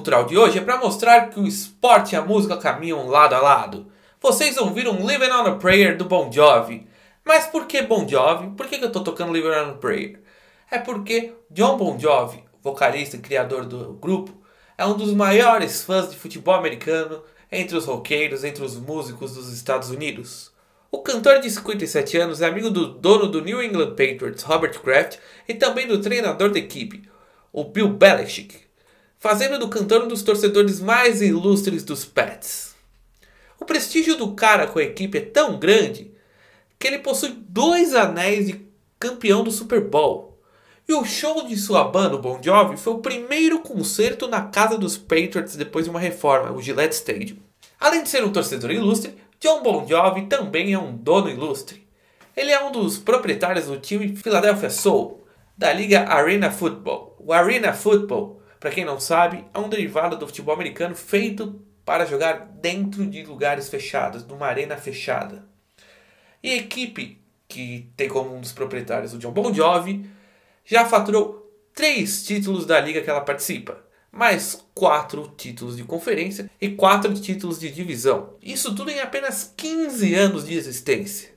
Cultural 0.00 0.24
de 0.24 0.38
hoje 0.38 0.58
é 0.58 0.62
para 0.62 0.78
mostrar 0.78 1.28
que 1.28 1.38
o 1.38 1.46
esporte 1.46 2.14
e 2.14 2.16
a 2.16 2.22
música 2.22 2.56
caminham 2.56 3.06
lado 3.06 3.34
a 3.34 3.38
lado. 3.38 3.86
Vocês 4.18 4.56
ouviram 4.56 5.06
Living 5.06 5.30
on 5.30 5.46
a 5.46 5.56
Prayer 5.56 5.94
do 5.94 6.06
Bon 6.06 6.32
Jovi. 6.32 6.86
Mas 7.22 7.46
por 7.46 7.66
que 7.66 7.82
Bon 7.82 8.08
Jovi? 8.08 8.48
Por 8.56 8.66
que 8.66 8.82
eu 8.82 8.90
tô 8.90 9.00
tocando 9.00 9.32
Living 9.32 9.48
on 9.48 9.70
a 9.70 9.74
Prayer? 9.74 10.18
É 10.70 10.78
porque 10.78 11.34
John 11.50 11.76
Bon 11.76 11.98
Jovi, 11.98 12.42
vocalista 12.62 13.16
e 13.16 13.20
criador 13.20 13.66
do 13.66 13.92
grupo, 13.92 14.32
é 14.78 14.86
um 14.86 14.96
dos 14.96 15.12
maiores 15.12 15.82
fãs 15.82 16.08
de 16.08 16.16
futebol 16.16 16.54
americano 16.54 17.22
entre 17.52 17.76
os 17.76 17.84
roqueiros, 17.84 18.42
entre 18.42 18.64
os 18.64 18.76
músicos 18.76 19.34
dos 19.34 19.52
Estados 19.52 19.90
Unidos. 19.90 20.50
O 20.90 21.02
cantor 21.02 21.40
de 21.40 21.50
57 21.50 22.16
anos 22.16 22.40
é 22.40 22.46
amigo 22.46 22.70
do 22.70 22.86
dono 22.86 23.26
do 23.26 23.42
New 23.42 23.62
England 23.62 23.90
Patriots, 23.90 24.44
Robert 24.44 24.80
Kraft, 24.80 25.18
e 25.46 25.52
também 25.52 25.86
do 25.86 26.00
treinador 26.00 26.50
da 26.50 26.58
equipe, 26.58 27.02
o 27.52 27.64
Bill 27.64 27.90
Belichick, 27.90 28.69
fazendo 29.20 29.58
do 29.58 29.68
cantor 29.68 30.04
um 30.04 30.08
dos 30.08 30.22
torcedores 30.22 30.80
mais 30.80 31.20
ilustres 31.20 31.84
dos 31.84 32.06
Pats. 32.06 32.74
O 33.60 33.66
prestígio 33.66 34.16
do 34.16 34.32
cara 34.32 34.66
com 34.66 34.78
a 34.78 34.82
equipe 34.82 35.18
é 35.18 35.20
tão 35.20 35.58
grande 35.58 36.10
que 36.78 36.86
ele 36.86 37.00
possui 37.00 37.36
dois 37.46 37.94
anéis 37.94 38.46
de 38.46 38.66
campeão 38.98 39.44
do 39.44 39.50
Super 39.50 39.82
Bowl. 39.82 40.40
E 40.88 40.94
o 40.94 41.04
show 41.04 41.46
de 41.46 41.54
sua 41.56 41.84
banda, 41.84 42.16
o 42.16 42.18
Bon 42.18 42.40
Jovi, 42.42 42.78
foi 42.78 42.94
o 42.94 42.98
primeiro 43.00 43.60
concerto 43.60 44.26
na 44.26 44.40
casa 44.40 44.78
dos 44.78 44.96
Patriots 44.96 45.54
depois 45.54 45.84
de 45.84 45.90
uma 45.90 46.00
reforma, 46.00 46.50
o 46.50 46.62
Gillette 46.62 46.94
Stadium. 46.94 47.36
Além 47.78 48.02
de 48.02 48.08
ser 48.08 48.24
um 48.24 48.32
torcedor 48.32 48.70
ilustre, 48.70 49.14
John 49.38 49.62
Bon 49.62 49.86
Jovi 49.86 50.22
também 50.22 50.72
é 50.72 50.78
um 50.78 50.96
dono 50.96 51.28
ilustre. 51.28 51.86
Ele 52.34 52.50
é 52.50 52.64
um 52.64 52.72
dos 52.72 52.96
proprietários 52.96 53.66
do 53.66 53.78
time 53.78 54.16
Philadelphia 54.16 54.70
Soul, 54.70 55.26
da 55.56 55.72
Liga 55.72 56.08
Arena 56.08 56.50
Football. 56.50 57.16
O 57.18 57.34
Arena 57.34 57.74
Football, 57.74 58.39
para 58.60 58.70
quem 58.70 58.84
não 58.84 59.00
sabe, 59.00 59.42
é 59.54 59.58
um 59.58 59.70
derivado 59.70 60.18
do 60.18 60.26
futebol 60.26 60.54
americano 60.54 60.94
feito 60.94 61.58
para 61.82 62.04
jogar 62.04 62.46
dentro 62.60 63.06
de 63.06 63.24
lugares 63.24 63.70
fechados, 63.70 64.24
numa 64.26 64.46
arena 64.46 64.76
fechada. 64.76 65.48
E 66.42 66.52
a 66.52 66.56
equipe, 66.56 67.18
que 67.48 67.90
tem 67.96 68.06
como 68.06 68.36
um 68.36 68.40
dos 68.40 68.52
proprietários 68.52 69.14
o 69.14 69.18
John 69.18 69.32
Bon 69.32 69.52
Jovi, 69.52 70.08
já 70.62 70.84
faturou 70.84 71.50
três 71.74 72.22
títulos 72.22 72.66
da 72.66 72.78
liga 72.78 73.00
que 73.00 73.08
ela 73.08 73.22
participa, 73.22 73.82
mais 74.12 74.62
quatro 74.74 75.32
títulos 75.38 75.78
de 75.78 75.84
conferência 75.84 76.50
e 76.60 76.68
quatro 76.68 77.14
títulos 77.14 77.58
de 77.58 77.70
divisão. 77.70 78.34
Isso 78.42 78.74
tudo 78.74 78.90
em 78.90 79.00
apenas 79.00 79.54
15 79.56 80.14
anos 80.14 80.46
de 80.46 80.54
existência. 80.54 81.30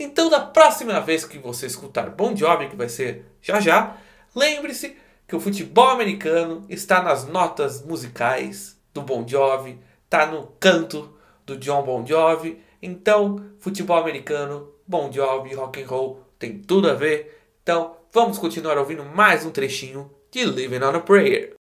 Então, 0.00 0.30
da 0.30 0.40
próxima 0.40 0.98
vez 1.00 1.26
que 1.26 1.38
você 1.38 1.66
escutar 1.66 2.08
Bon 2.08 2.34
Jovi, 2.34 2.68
que 2.68 2.76
vai 2.76 2.88
ser 2.88 3.26
já 3.42 3.60
já, 3.60 3.96
lembre-se 4.34 4.96
que 5.28 5.36
o 5.36 5.40
futebol 5.40 5.90
americano 5.90 6.64
está 6.70 7.02
nas 7.02 7.28
notas 7.28 7.84
musicais 7.84 8.80
do 8.94 9.02
Bon 9.02 9.28
Jovi, 9.28 9.78
está 10.04 10.24
no 10.24 10.46
canto 10.58 11.14
do 11.44 11.54
John 11.58 11.82
Bon 11.82 12.04
Jovi. 12.04 12.58
Então, 12.80 13.44
futebol 13.58 13.98
americano, 13.98 14.72
Bon 14.86 15.12
Jovi, 15.12 15.54
rock 15.54 15.82
and 15.82 15.86
roll 15.86 16.22
tem 16.38 16.58
tudo 16.58 16.88
a 16.88 16.94
ver. 16.94 17.42
Então, 17.62 17.94
vamos 18.10 18.38
continuar 18.38 18.78
ouvindo 18.78 19.04
mais 19.04 19.44
um 19.44 19.50
trechinho 19.50 20.10
de 20.30 20.46
Living 20.46 20.82
on 20.82 20.96
a 20.96 21.00
Prayer. 21.00 21.57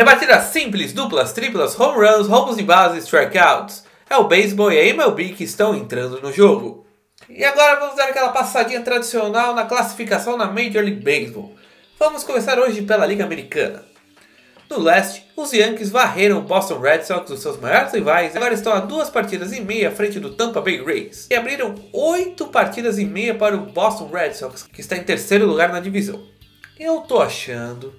Rebatidas 0.00 0.44
simples, 0.44 0.94
duplas, 0.94 1.34
triplas, 1.34 1.78
home 1.78 1.98
runs, 1.98 2.26
roubos 2.26 2.56
de 2.56 2.62
base, 2.62 2.96
strikeouts. 3.00 3.84
É 4.08 4.16
o 4.16 4.24
beisebol 4.24 4.72
e 4.72 4.78
a 4.78 4.86
MLB 4.86 5.34
que 5.34 5.44
estão 5.44 5.74
entrando 5.74 6.22
no 6.22 6.32
jogo. 6.32 6.86
E 7.28 7.44
agora 7.44 7.78
vamos 7.78 7.96
dar 7.96 8.08
aquela 8.08 8.30
passadinha 8.30 8.80
tradicional 8.80 9.54
na 9.54 9.66
classificação 9.66 10.38
na 10.38 10.46
Major 10.46 10.82
League 10.82 11.04
Baseball. 11.04 11.54
Vamos 11.98 12.24
começar 12.24 12.58
hoje 12.58 12.80
pela 12.80 13.04
Liga 13.04 13.24
Americana. 13.24 13.84
No 14.70 14.80
leste, 14.80 15.26
os 15.36 15.52
Yankees 15.52 15.90
varreram 15.90 16.38
o 16.38 16.44
Boston 16.44 16.80
Red 16.80 17.02
Sox, 17.02 17.30
os 17.30 17.42
seus 17.42 17.60
maiores 17.60 17.92
rivais, 17.92 18.32
e 18.32 18.38
agora 18.38 18.54
estão 18.54 18.72
a 18.72 18.80
duas 18.80 19.10
partidas 19.10 19.52
e 19.52 19.60
meia 19.60 19.90
à 19.90 19.92
frente 19.92 20.18
do 20.18 20.30
Tampa 20.30 20.62
Bay 20.62 20.82
Rays. 20.82 21.26
E 21.28 21.34
abriram 21.34 21.74
oito 21.92 22.46
partidas 22.46 22.98
e 22.98 23.04
meia 23.04 23.34
para 23.34 23.54
o 23.54 23.66
Boston 23.66 24.08
Red 24.10 24.32
Sox, 24.32 24.62
que 24.62 24.80
está 24.80 24.96
em 24.96 25.04
terceiro 25.04 25.44
lugar 25.44 25.70
na 25.70 25.78
divisão. 25.78 26.26
Eu 26.78 27.02
tô 27.02 27.20
achando 27.20 27.92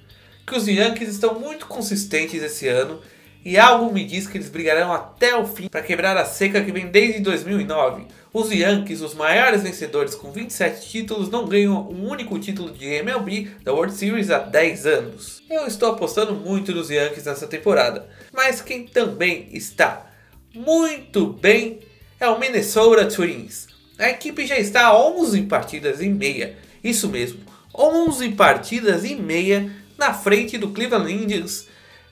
que 0.46 0.56
os 0.56 0.68
Yankees 0.68 1.10
estão 1.10 1.40
muito 1.40 1.66
consistentes 1.66 2.42
esse 2.42 2.68
ano 2.68 3.00
e 3.44 3.58
algo 3.58 3.92
me 3.92 4.06
diz 4.06 4.28
que 4.28 4.38
eles 4.38 4.50
brigarão 4.50 4.94
até 4.94 5.36
o 5.36 5.46
fim 5.46 5.68
para 5.68 5.82
quebrar 5.82 6.16
a 6.16 6.26
seca 6.26 6.64
que 6.64 6.72
vem 6.72 6.88
desde 6.88 7.22
2009. 7.22 8.06
Os 8.32 8.52
Yankees, 8.52 9.02
os 9.02 9.16
maiores 9.16 9.64
vencedores 9.64 10.14
com 10.14 10.32
27 10.32 10.88
títulos, 10.88 11.30
não 11.30 11.48
ganham 11.48 11.90
um 11.90 12.08
único 12.08 12.38
título 12.38 12.72
de 12.72 12.86
MLB 12.86 13.50
da 13.64 13.74
World 13.74 13.94
Series 13.94 14.30
há 14.30 14.40
10 14.40 14.86
anos. 14.86 15.42
Eu 15.50 15.66
estou 15.66 15.90
apostando 15.90 16.34
muito 16.34 16.72
nos 16.72 16.90
Yankees 16.90 17.26
nessa 17.26 17.48
temporada, 17.48 18.08
mas 18.32 18.62
quem 18.62 18.86
também 18.86 19.50
está 19.52 20.06
muito 20.54 21.28
bem 21.28 21.80
é 22.20 22.28
o 22.30 22.40
Minnesota 22.40 23.06
Twins. 23.06 23.68
A 23.98 24.10
equipe 24.10 24.46
já 24.46 24.58
está 24.58 24.88
a 24.88 24.98
11 24.98 25.44
partidas 25.44 26.02
e 26.02 26.08
meia, 26.08 26.56
isso 26.84 27.10
mesmo, 27.10 27.40
11 27.74 28.30
partidas 28.30 29.04
e 29.04 29.16
meia 29.16 29.81
na 30.02 30.16
frente 30.16 30.58
do 30.58 30.72
Cleveland 30.72 31.14
Indians, 31.14 31.68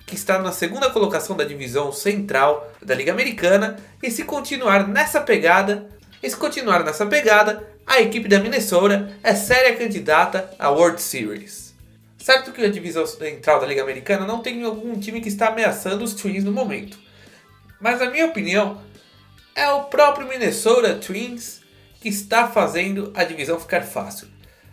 que 0.06 0.14
está 0.14 0.38
na 0.38 0.52
segunda 0.52 0.92
colocação 0.92 1.36
da 1.36 1.44
divisão 1.44 1.92
central 1.92 2.72
da 2.80 2.94
Liga 2.94 3.12
Americana, 3.12 3.78
e 4.02 4.12
se 4.12 4.26
continuar 4.26 4.88
nessa 4.88 5.20
pegada, 5.20 5.90
e 6.22 6.30
se 6.30 6.38
continuar 6.38 6.84
nessa 6.84 7.08
pegada, 7.08 7.68
a 7.88 8.00
equipe 8.00 8.28
da 8.28 8.40
Minnesota 8.40 9.12
é 9.24 9.34
séria 9.34 9.76
candidata 9.76 10.52
à 10.60 10.70
World 10.70 11.02
Series. 11.02 11.74
Certo 12.20 12.52
que 12.52 12.64
a 12.64 12.70
divisão 12.70 13.08
central 13.08 13.60
da 13.60 13.66
Liga 13.66 13.82
Americana 13.82 14.24
não 14.24 14.44
tem 14.44 14.64
algum 14.64 15.00
time 15.00 15.20
que 15.20 15.30
está 15.30 15.48
ameaçando 15.48 16.04
os 16.04 16.14
Twins 16.14 16.44
no 16.44 16.52
momento. 16.52 16.96
Mas 17.82 18.00
na 18.00 18.12
minha 18.12 18.28
opinião, 18.28 18.80
é 19.56 19.68
o 19.72 19.86
próprio 19.86 20.28
Minnesota 20.28 20.94
Twins 20.94 21.62
que 22.00 22.08
está 22.08 22.48
fazendo 22.48 23.12
a 23.16 23.24
divisão 23.24 23.60
ficar 23.60 23.82
fácil. 23.82 24.28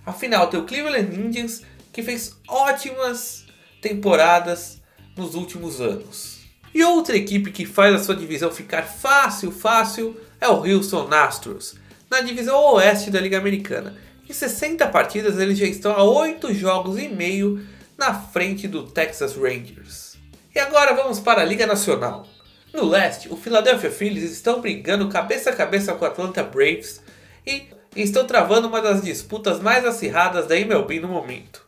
Afinal, 0.04 0.48
tem 0.48 0.60
o 0.60 0.66
Cleveland 0.66 1.18
Indians 1.18 1.62
que 1.96 2.02
fez 2.02 2.36
ótimas 2.46 3.46
temporadas 3.80 4.82
nos 5.16 5.34
últimos 5.34 5.80
anos. 5.80 6.40
E 6.74 6.84
outra 6.84 7.16
equipe 7.16 7.50
que 7.50 7.64
faz 7.64 7.94
a 7.94 8.04
sua 8.04 8.14
divisão 8.14 8.52
ficar 8.52 8.82
fácil, 8.82 9.50
fácil 9.50 10.14
é 10.38 10.46
o 10.46 10.62
Houston 10.62 11.08
Astros, 11.10 11.74
na 12.10 12.20
divisão 12.20 12.54
oeste 12.74 13.10
da 13.10 13.18
Liga 13.18 13.38
Americana. 13.38 13.96
Em 14.28 14.32
60 14.34 14.86
partidas 14.88 15.38
eles 15.38 15.56
já 15.56 15.64
estão 15.64 15.92
a 15.92 16.04
8 16.04 16.52
jogos 16.52 16.98
e 16.98 17.08
meio 17.08 17.66
na 17.96 18.12
frente 18.12 18.68
do 18.68 18.82
Texas 18.82 19.34
Rangers. 19.34 20.18
E 20.54 20.58
agora 20.58 20.92
vamos 20.92 21.18
para 21.18 21.40
a 21.40 21.46
Liga 21.46 21.66
Nacional. 21.66 22.28
No 22.74 22.84
leste, 22.84 23.32
o 23.32 23.38
Philadelphia 23.38 23.90
Phillies 23.90 24.32
estão 24.32 24.60
brigando 24.60 25.08
cabeça 25.08 25.48
a 25.48 25.56
cabeça 25.56 25.94
com 25.94 26.04
o 26.04 26.08
Atlanta 26.08 26.42
Braves 26.42 27.00
e 27.46 27.68
estão 27.96 28.26
travando 28.26 28.68
uma 28.68 28.82
das 28.82 29.00
disputas 29.00 29.60
mais 29.60 29.82
acirradas 29.86 30.46
da 30.46 30.58
MLB 30.58 31.00
no 31.00 31.08
momento. 31.08 31.65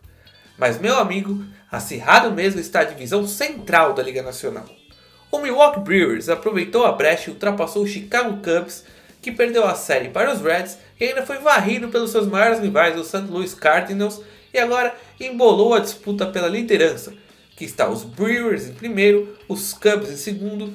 Mas 0.59 0.81
meu 0.81 0.99
amigo, 0.99 1.45
acirrado 1.71 2.33
mesmo 2.33 2.61
está 2.61 2.81
a 2.81 2.85
divisão 2.85 3.27
central 3.29 3.95
da 3.95 4.03
Liga 4.03 4.23
Nacional. 4.23 4.69
O 5.31 5.39
Milwaukee 5.39 5.81
Brewers 5.81 6.29
aproveitou 6.29 6.85
a 6.85 6.91
brecha 6.91 7.31
e 7.31 7.33
ultrapassou 7.33 7.85
o 7.85 7.87
Chicago 7.87 8.39
Cubs, 8.43 8.85
que 9.23 9.31
perdeu 9.31 9.65
a 9.65 9.75
série 9.77 10.09
para 10.09 10.33
os 10.33 10.41
Reds 10.41 10.79
e 10.99 11.05
ainda 11.05 11.25
foi 11.25 11.39
varrido 11.39 11.89
pelos 11.89 12.11
seus 12.11 12.27
maiores 12.27 12.61
rivais, 12.61 12.99
os 12.99 13.07
St. 13.07 13.27
Louis 13.29 13.55
Cardinals, 13.55 14.21
e 14.53 14.59
agora 14.59 14.95
embolou 15.21 15.75
a 15.75 15.81
disputa 15.81 16.27
pela 16.27 16.49
liderança, 16.49 17.13
que 17.55 17.65
está 17.65 17.89
os 17.89 18.03
Brewers 18.03 18.67
em 18.67 18.73
primeiro, 18.73 19.37
os 19.49 19.73
Cubs 19.73 20.11
em 20.11 20.17
segundo 20.17 20.75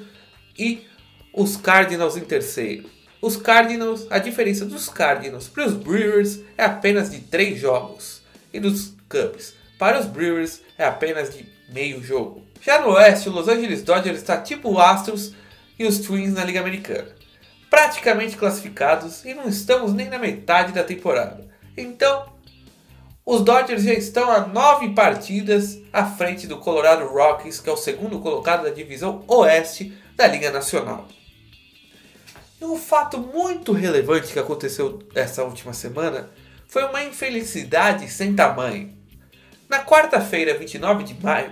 e 0.58 0.86
os 1.34 1.58
Cardinals 1.58 2.15
em 2.15 2.22
terceiro. 2.22 2.89
Os 3.22 3.36
Cardinals, 3.36 4.06
a 4.10 4.19
diferença 4.19 4.65
dos 4.65 4.88
Cardinals 4.88 5.48
para 5.48 5.65
os 5.65 5.74
Brewers 5.74 6.39
é 6.58 6.63
apenas 6.63 7.10
de 7.10 7.19
3 7.19 7.60
jogos, 7.60 8.22
e 8.54 8.60
dos 8.60 8.93
Cubs 9.10 9.62
para 9.84 10.00
os 10.00 10.06
Brewers 10.06 10.62
é 10.78 10.86
apenas 10.86 11.36
de 11.36 11.46
meio 11.67 12.02
jogo. 12.02 12.41
Já 12.62 12.80
no 12.80 12.91
oeste, 12.91 13.28
o 13.28 13.34
Los 13.34 13.50
Angeles 13.50 13.84
Dodgers 13.84 14.19
está 14.19 14.38
tipo 14.38 14.72
o 14.72 14.80
Astros 14.80 15.34
e 15.78 15.86
os 15.86 16.00
Twins 16.00 16.34
na 16.34 16.46
Liga 16.46 16.62
Americana. 16.62 17.10
Praticamente 17.69 18.38
classificados 18.38 19.26
e 19.26 19.34
não 19.34 19.46
estamos 19.46 19.91
nem 19.91 20.10
na 20.10 20.17
metade 20.17 20.72
da 20.72 20.86
temporada. 20.86 21.46
Então, 21.76 22.32
os 23.26 23.41
Dodgers 23.41 23.84
já 23.84 23.91
estão 23.91 24.32
a 24.32 24.48
9 24.48 24.91
partidas 24.91 25.82
à 25.91 26.06
frente 26.06 26.48
do 26.48 26.60
Colorado 26.60 27.06
Rockies, 27.06 27.60
que 27.60 27.69
é 27.69 27.74
o 27.74 27.76
segundo 27.76 28.22
colocado 28.22 28.63
da 28.63 28.69
divisão 28.69 29.26
oeste 29.28 29.91
da 30.15 30.28
Liga 30.28 30.50
Nacional. 30.50 31.10
E 32.62 32.63
um 32.63 32.78
fato 32.78 33.17
muito 33.17 33.74
relevante 33.74 34.32
que 34.32 34.39
aconteceu 34.39 35.00
essa 35.13 35.43
última 35.43 35.74
semana 35.74 36.30
foi 36.69 36.86
uma 36.86 37.04
infelicidade 37.04 38.10
sem 38.10 38.34
tamanho. 38.34 39.03
Na 39.74 39.84
quarta-feira, 39.84 40.56
29 40.56 41.04
de 41.04 41.16
maio, 41.16 41.52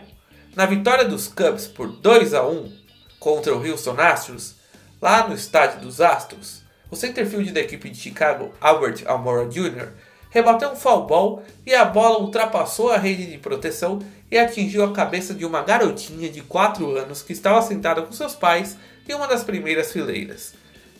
na 0.56 0.68
vitória 0.68 1.04
dos 1.04 1.28
Cubs 1.28 1.66
por 1.66 1.88
2 1.88 2.36
a 2.36 2.48
1 2.48 2.72
contra 3.20 3.52
o 3.52 3.68
Houston 3.68 4.00
Astros, 4.00 4.58
lá 5.02 5.28
no 5.28 5.34
estádio 5.34 5.82
dos 5.82 6.00
Astros, 6.00 6.62
o 6.92 6.96
centerfield 6.96 7.52
da 7.52 7.62
equipe 7.62 7.90
de 7.90 7.98
Chicago, 7.98 8.54
Albert 8.62 9.02
Almora 9.08 9.48
Jr., 9.48 9.88
rebateu 10.30 10.70
um 10.70 10.76
foul 10.76 11.08
ball 11.08 11.44
e 11.66 11.74
a 11.74 11.84
bola 11.84 12.20
ultrapassou 12.20 12.92
a 12.92 12.98
rede 12.98 13.26
de 13.26 13.40
proteção 13.40 13.98
e 14.30 14.38
atingiu 14.38 14.84
a 14.84 14.94
cabeça 14.94 15.34
de 15.34 15.44
uma 15.44 15.64
garotinha 15.64 16.30
de 16.30 16.42
4 16.42 16.96
anos 16.96 17.24
que 17.24 17.34
estava 17.34 17.60
sentada 17.64 18.04
com 18.04 18.12
seus 18.12 18.36
pais 18.36 18.78
em 19.10 19.16
uma 19.16 19.28
das 19.28 19.44
primeiras 19.44 19.92
fileiras. 19.92 20.54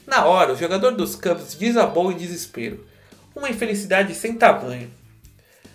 Na 0.08 0.26
hora, 0.26 0.54
o 0.54 0.58
jogador 0.58 0.96
dos 0.96 1.16
Cubs 1.16 1.54
desabou 1.54 2.12
em 2.12 2.18
desespero. 2.18 2.84
Uma 3.36 3.52
infelicidade 3.52 4.16
sem 4.16 4.34
tamanho. 4.34 5.01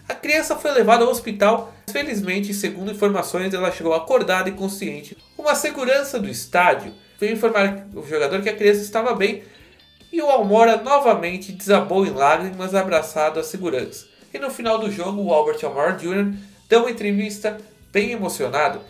A 0.08 0.14
criança 0.14 0.54
foi 0.54 0.70
levada 0.70 1.04
ao 1.04 1.10
hospital, 1.10 1.74
felizmente, 1.90 2.54
segundo 2.54 2.92
informações, 2.92 3.52
ela 3.52 3.72
chegou 3.72 3.92
acordada 3.92 4.48
e 4.48 4.52
consciente. 4.52 5.16
Uma 5.36 5.56
segurança 5.56 6.20
do 6.20 6.28
estádio 6.28 6.92
veio 7.18 7.32
informar 7.32 7.88
o 7.92 8.06
jogador 8.06 8.40
que 8.40 8.48
a 8.48 8.56
criança 8.56 8.82
estava 8.82 9.14
bem 9.14 9.42
e 10.12 10.22
o 10.22 10.30
Almora 10.30 10.76
novamente 10.76 11.50
desabou 11.50 12.06
em 12.06 12.10
lágrimas 12.10 12.72
abraçado 12.72 13.40
à 13.40 13.42
segurança. 13.42 14.06
E 14.32 14.38
no 14.38 14.48
final 14.48 14.78
do 14.78 14.92
jogo, 14.92 15.20
o 15.20 15.32
Albert 15.32 15.64
Almora 15.64 15.92
Jr. 15.92 16.34
deu 16.68 16.80
uma 16.80 16.90
entrevista 16.90 17.58
bem 17.92 18.12
emocionado, 18.12 18.80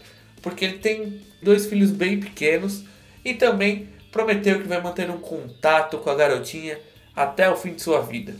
porque 0.42 0.66
ele 0.66 0.78
tem 0.78 1.22
dois 1.42 1.64
filhos 1.64 1.90
bem 1.90 2.20
pequenos 2.20 2.84
e 3.24 3.32
também 3.32 3.88
prometeu 4.12 4.60
que 4.60 4.68
vai 4.68 4.82
manter 4.82 5.08
um 5.10 5.18
contato 5.18 5.96
com 5.98 6.10
a 6.10 6.14
garotinha 6.14 6.78
até 7.14 7.48
o 7.48 7.56
fim 7.56 7.72
de 7.72 7.80
sua 7.80 8.02
vida. 8.02 8.34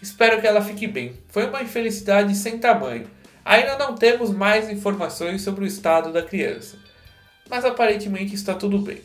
Espero 0.00 0.40
que 0.40 0.46
ela 0.46 0.60
fique 0.60 0.86
bem. 0.86 1.16
Foi 1.28 1.46
uma 1.48 1.62
infelicidade 1.62 2.34
sem 2.34 2.58
tamanho. 2.58 3.10
Ainda 3.44 3.78
não 3.78 3.94
temos 3.94 4.30
mais 4.30 4.68
informações 4.68 5.42
sobre 5.42 5.64
o 5.64 5.66
estado 5.66 6.12
da 6.12 6.22
criança, 6.22 6.78
mas 7.48 7.64
aparentemente 7.64 8.34
está 8.34 8.54
tudo 8.54 8.78
bem. 8.78 9.00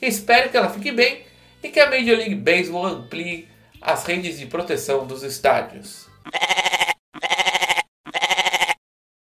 Espero 0.00 0.50
que 0.50 0.56
ela 0.56 0.70
fique 0.70 0.92
bem 0.92 1.24
e 1.62 1.68
que 1.68 1.80
a 1.80 1.90
Major 1.90 2.16
League 2.16 2.34
Baseball 2.36 2.86
amplie 2.86 3.48
as 3.80 4.04
redes 4.04 4.38
de 4.38 4.46
proteção 4.46 5.06
dos 5.06 5.22
estádios. 5.22 6.06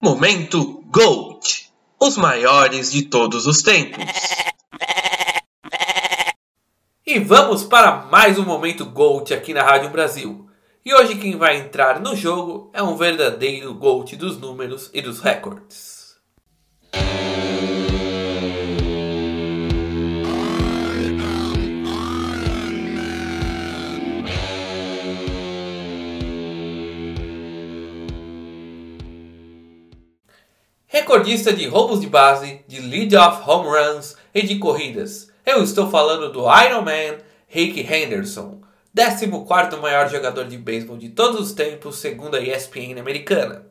Momento 0.01 0.83
GOAT. 0.87 1.71
Os 1.99 2.17
maiores 2.17 2.91
de 2.91 3.03
todos 3.03 3.45
os 3.45 3.61
tempos. 3.61 4.03
E 7.05 7.19
vamos 7.19 7.63
para 7.63 8.07
mais 8.07 8.39
um 8.39 8.45
momento 8.45 8.85
GOAT 8.85 9.33
aqui 9.33 9.53
na 9.53 9.63
Rádio 9.63 9.89
Brasil. 9.89 10.50
E 10.83 10.95
hoje 10.95 11.15
quem 11.15 11.37
vai 11.37 11.57
entrar 11.57 11.99
no 11.99 12.15
jogo 12.15 12.71
é 12.73 12.81
um 12.81 12.97
verdadeiro 12.97 13.71
GOAT 13.75 14.15
dos 14.15 14.39
números 14.39 14.89
e 14.91 14.99
dos 14.99 15.19
recordes. 15.19 16.15
Recordista 30.87 31.53
de 31.53 31.67
roubos 31.67 32.01
de 32.01 32.07
base, 32.07 32.65
de 32.67 32.81
lead-off 32.81 33.47
home 33.47 33.69
runs 33.69 34.17
e 34.33 34.41
de 34.41 34.57
corridas. 34.57 35.31
Eu 35.45 35.63
estou 35.63 35.91
falando 35.91 36.31
do 36.31 36.39
Iron 36.63 36.81
Man 36.81 37.19
Rick 37.47 37.81
Henderson, 37.81 38.61
14º 38.95 39.79
maior 39.79 40.09
jogador 40.09 40.45
de 40.47 40.57
beisebol 40.57 40.97
de 40.97 41.09
todos 41.09 41.39
os 41.39 41.53
tempos, 41.53 41.97
segundo 41.97 42.35
a 42.35 42.41
ESPN 42.41 42.99
americana. 42.99 43.65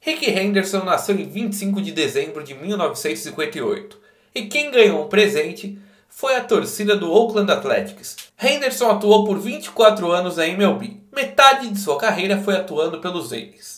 Rick 0.00 0.30
Henderson 0.30 0.84
nasceu 0.84 1.18
em 1.18 1.28
25 1.28 1.82
de 1.82 1.90
dezembro 1.90 2.44
de 2.44 2.54
1958 2.54 3.98
e 4.32 4.46
quem 4.46 4.70
ganhou 4.70 5.02
o 5.02 5.08
presente 5.08 5.76
foi 6.08 6.36
a 6.36 6.44
torcida 6.44 6.96
do 6.96 7.12
Oakland 7.12 7.50
Athletics. 7.50 8.16
Henderson 8.40 8.90
atuou 8.90 9.26
por 9.26 9.40
24 9.40 10.10
anos 10.12 10.36
na 10.36 10.46
MLB. 10.46 11.00
Metade 11.12 11.68
de 11.68 11.78
sua 11.80 11.98
carreira 11.98 12.40
foi 12.40 12.54
atuando 12.54 13.00
pelos 13.00 13.32
A's. 13.32 13.75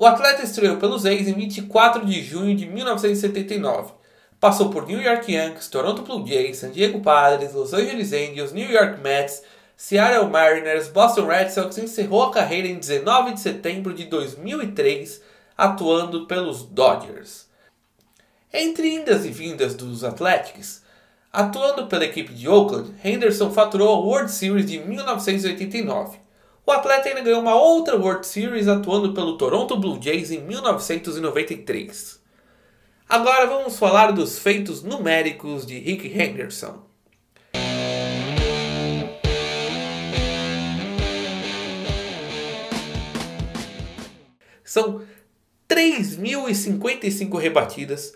O 0.00 0.06
atleta 0.06 0.44
estreou 0.44 0.76
pelos 0.76 1.04
A's 1.04 1.26
em 1.26 1.32
24 1.32 2.06
de 2.06 2.22
junho 2.22 2.54
de 2.54 2.66
1979. 2.66 3.94
Passou 4.38 4.70
por 4.70 4.86
New 4.86 5.02
York 5.02 5.32
Yankees, 5.32 5.66
Toronto 5.66 6.02
Blue 6.02 6.24
Jays, 6.24 6.58
San 6.58 6.70
Diego 6.70 7.00
Padres, 7.00 7.52
Los 7.52 7.74
Angeles 7.74 8.12
Angels, 8.12 8.52
New 8.52 8.70
York 8.70 9.00
Mets, 9.02 9.42
Seattle 9.76 10.28
Mariners, 10.28 10.86
Boston 10.86 11.26
Red 11.26 11.50
Sox 11.50 11.76
e 11.76 11.80
encerrou 11.80 12.22
a 12.22 12.30
carreira 12.30 12.68
em 12.68 12.78
19 12.78 13.32
de 13.32 13.40
setembro 13.40 13.92
de 13.92 14.04
2003, 14.04 15.20
atuando 15.56 16.28
pelos 16.28 16.62
Dodgers. 16.62 17.48
Entre 18.52 18.94
indas 18.94 19.24
e 19.24 19.30
vindas 19.30 19.74
dos 19.74 20.04
Athletics, 20.04 20.80
atuando 21.32 21.88
pela 21.88 22.04
equipe 22.04 22.32
de 22.32 22.48
Oakland, 22.48 22.94
Henderson 23.02 23.50
faturou 23.50 23.88
a 23.88 23.98
World 23.98 24.30
Series 24.30 24.66
de 24.66 24.78
1989. 24.78 26.27
O 26.68 26.70
atleta 26.70 27.08
ainda 27.08 27.22
ganhou 27.22 27.40
uma 27.40 27.54
outra 27.54 27.96
World 27.96 28.26
Series 28.26 28.68
atuando 28.68 29.14
pelo 29.14 29.38
Toronto 29.38 29.74
Blue 29.74 29.98
Jays 29.98 30.30
em 30.30 30.42
1993. 30.42 32.20
Agora 33.08 33.46
vamos 33.46 33.78
falar 33.78 34.10
dos 34.10 34.38
feitos 34.38 34.82
numéricos 34.82 35.64
de 35.64 35.78
Rick 35.78 36.08
Henderson. 36.08 36.84
São 44.62 45.00
3.055 45.66 47.38
rebatidas, 47.38 48.14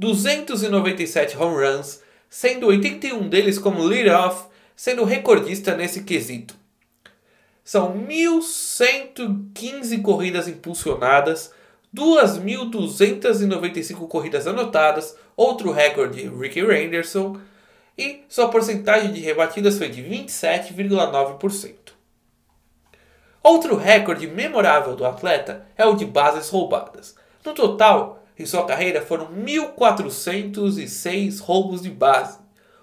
297 0.00 1.38
home 1.38 1.64
runs, 1.64 2.02
sendo 2.28 2.66
81 2.66 3.28
deles 3.28 3.56
como 3.56 3.84
lead-off, 3.84 4.48
sendo 4.74 5.04
recordista 5.04 5.76
nesse 5.76 6.02
quesito. 6.02 6.63
São 7.64 7.96
1.115 7.96 10.02
corridas 10.02 10.46
impulsionadas, 10.46 11.50
2.295 11.96 14.06
corridas 14.06 14.46
anotadas, 14.46 15.16
outro 15.34 15.72
recorde 15.72 16.22
de 16.22 16.28
Ricky 16.28 16.60
Henderson, 16.60 17.40
e 17.96 18.24
sua 18.28 18.48
porcentagem 18.48 19.12
de 19.12 19.20
rebatidas 19.20 19.78
foi 19.78 19.88
de 19.88 20.02
27,9%. 20.02 21.94
Outro 23.42 23.76
recorde 23.76 24.26
memorável 24.26 24.94
do 24.94 25.06
atleta 25.06 25.66
é 25.76 25.86
o 25.86 25.94
de 25.94 26.04
bases 26.04 26.50
roubadas. 26.50 27.14
No 27.44 27.54
total, 27.54 28.22
em 28.38 28.44
sua 28.44 28.66
carreira 28.66 29.00
foram 29.00 29.28
1.406 29.28 31.40
roubos 31.40 31.80
de 31.82 31.90
base, 31.90 32.38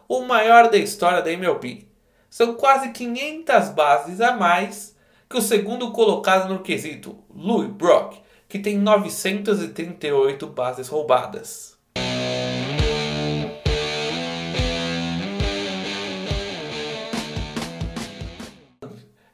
o 0.08 0.22
maior 0.22 0.70
da 0.70 0.78
história 0.78 1.22
da 1.22 1.32
MLB. 1.32 1.91
São 2.32 2.56
quase 2.56 2.94
500 2.94 3.70
bases 3.72 4.22
a 4.22 4.32
mais 4.38 4.96
que 5.30 5.38
o 5.38 5.42
segundo 5.42 5.92
colocado 5.92 6.48
no 6.48 6.64
quesito, 6.64 7.22
Louis 7.30 7.70
Brock, 7.70 8.20
que 8.48 8.58
tem 8.58 8.78
938 8.78 10.48
bases 10.48 10.88
roubadas. 10.88 11.78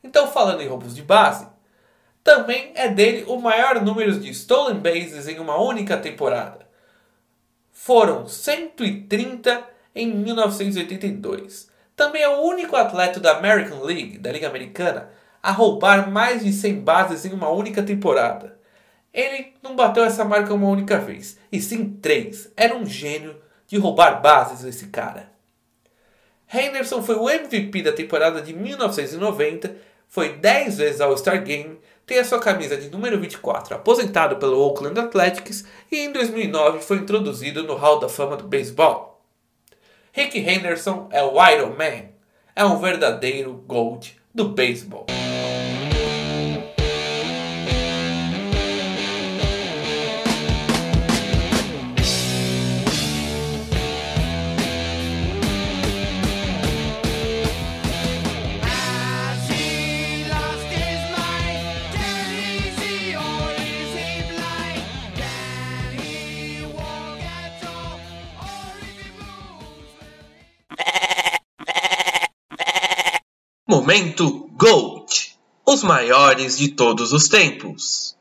Então, 0.04 0.32
falando 0.32 0.62
em 0.62 0.68
roubos 0.68 0.96
de 0.96 1.04
base, 1.04 1.48
também 2.24 2.72
é 2.74 2.88
dele 2.88 3.26
o 3.28 3.40
maior 3.40 3.80
número 3.80 4.20
de 4.20 4.32
stolen 4.32 4.80
bases 4.80 5.28
em 5.28 5.38
uma 5.38 5.62
única 5.62 5.98
temporada. 5.98 6.68
Foram 7.72 8.28
130 8.28 9.64
em 9.94 10.16
1982. 10.16 11.77
Também 11.98 12.22
é 12.22 12.30
o 12.30 12.44
único 12.44 12.76
atleta 12.76 13.20
da 13.20 13.36
American 13.36 13.82
League, 13.82 14.20
da 14.20 14.32
Liga 14.32 14.48
Americana, 14.48 15.10
a 15.42 15.52
roubar 15.52 16.12
mais 16.12 16.44
de 16.44 16.54
100 16.54 16.82
bases 16.82 17.26
em 17.26 17.34
uma 17.34 17.50
única 17.50 17.82
temporada. 17.82 18.56
Ele 19.12 19.54
não 19.64 19.76
bateu 19.76 20.04
essa 20.04 20.24
marca 20.24 20.54
uma 20.54 20.70
única 20.70 21.00
vez, 21.00 21.40
e 21.52 21.60
sim 21.60 21.90
três. 22.00 22.52
Era 22.56 22.76
um 22.76 22.86
gênio 22.86 23.36
de 23.66 23.80
roubar 23.80 24.22
bases 24.22 24.64
esse 24.64 24.90
cara. 24.90 25.32
Henderson 26.54 27.02
foi 27.02 27.16
o 27.16 27.28
MVP 27.28 27.82
da 27.82 27.92
temporada 27.92 28.44
de 28.44 28.54
1990, 28.54 29.76
foi 30.08 30.38
10 30.38 30.78
vezes 30.78 31.02
ao 31.02 31.18
Star 31.18 31.44
Game, 31.44 31.80
tem 32.06 32.20
a 32.20 32.24
sua 32.24 32.40
camisa 32.40 32.78
de 32.78 32.92
número 32.92 33.20
24 33.20 33.74
aposentado 33.74 34.36
pelo 34.36 34.60
Oakland 34.60 35.00
Athletics 35.00 35.66
e 35.92 35.98
em 35.98 36.12
2009 36.12 36.80
foi 36.80 36.98
introduzido 36.98 37.64
no 37.64 37.74
Hall 37.74 38.00
da 38.00 38.08
Fama 38.08 38.38
do 38.38 38.44
Beisebol. 38.44 39.17
Rick 40.18 40.40
Henderson 40.40 41.10
é 41.12 41.22
o 41.22 41.34
Iron 41.48 41.76
Man, 41.78 42.08
é 42.56 42.66
um 42.66 42.80
verdadeiro 42.80 43.54
GOAT 43.68 44.18
do 44.34 44.50
beisebol. 44.50 45.06
Momento 73.88 74.50
GOAT 74.58 75.38
Os 75.66 75.82
maiores 75.82 76.58
de 76.58 76.68
todos 76.68 77.14
os 77.14 77.30
tempos. 77.30 78.18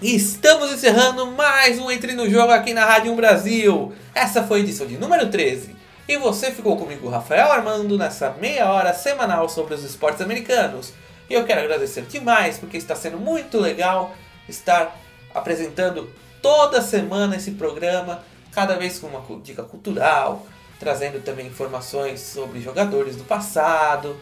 Estamos 0.00 0.72
encerrando 0.72 1.26
mais 1.32 1.78
um 1.78 1.90
Entre 1.90 2.14
no 2.14 2.30
Jogo 2.30 2.52
aqui 2.52 2.72
na 2.72 2.86
Rádio 2.86 3.12
1 3.12 3.16
Brasil. 3.16 3.92
Essa 4.14 4.42
foi 4.42 4.60
a 4.60 4.62
edição 4.62 4.86
de 4.86 4.96
número 4.96 5.30
13. 5.30 5.76
E 6.08 6.16
você 6.16 6.50
ficou 6.50 6.74
comigo, 6.78 7.10
Rafael 7.10 7.52
Armando, 7.52 7.98
nessa 7.98 8.30
meia 8.40 8.72
hora 8.72 8.94
semanal 8.94 9.46
sobre 9.46 9.74
os 9.74 9.84
esportes 9.84 10.22
americanos. 10.22 10.94
Eu 11.28 11.44
quero 11.44 11.60
agradecer 11.60 12.02
demais 12.02 12.58
porque 12.58 12.76
está 12.76 12.94
sendo 12.94 13.18
muito 13.18 13.58
legal 13.58 14.14
estar 14.48 14.98
apresentando 15.34 16.10
toda 16.40 16.80
semana 16.80 17.36
esse 17.36 17.52
programa, 17.52 18.22
cada 18.52 18.76
vez 18.76 18.98
com 18.98 19.08
uma 19.08 19.22
dica 19.40 19.62
cultural, 19.62 20.46
trazendo 20.80 21.22
também 21.22 21.46
informações 21.46 22.20
sobre 22.20 22.60
jogadores 22.60 23.16
do 23.16 23.24
passado, 23.24 24.16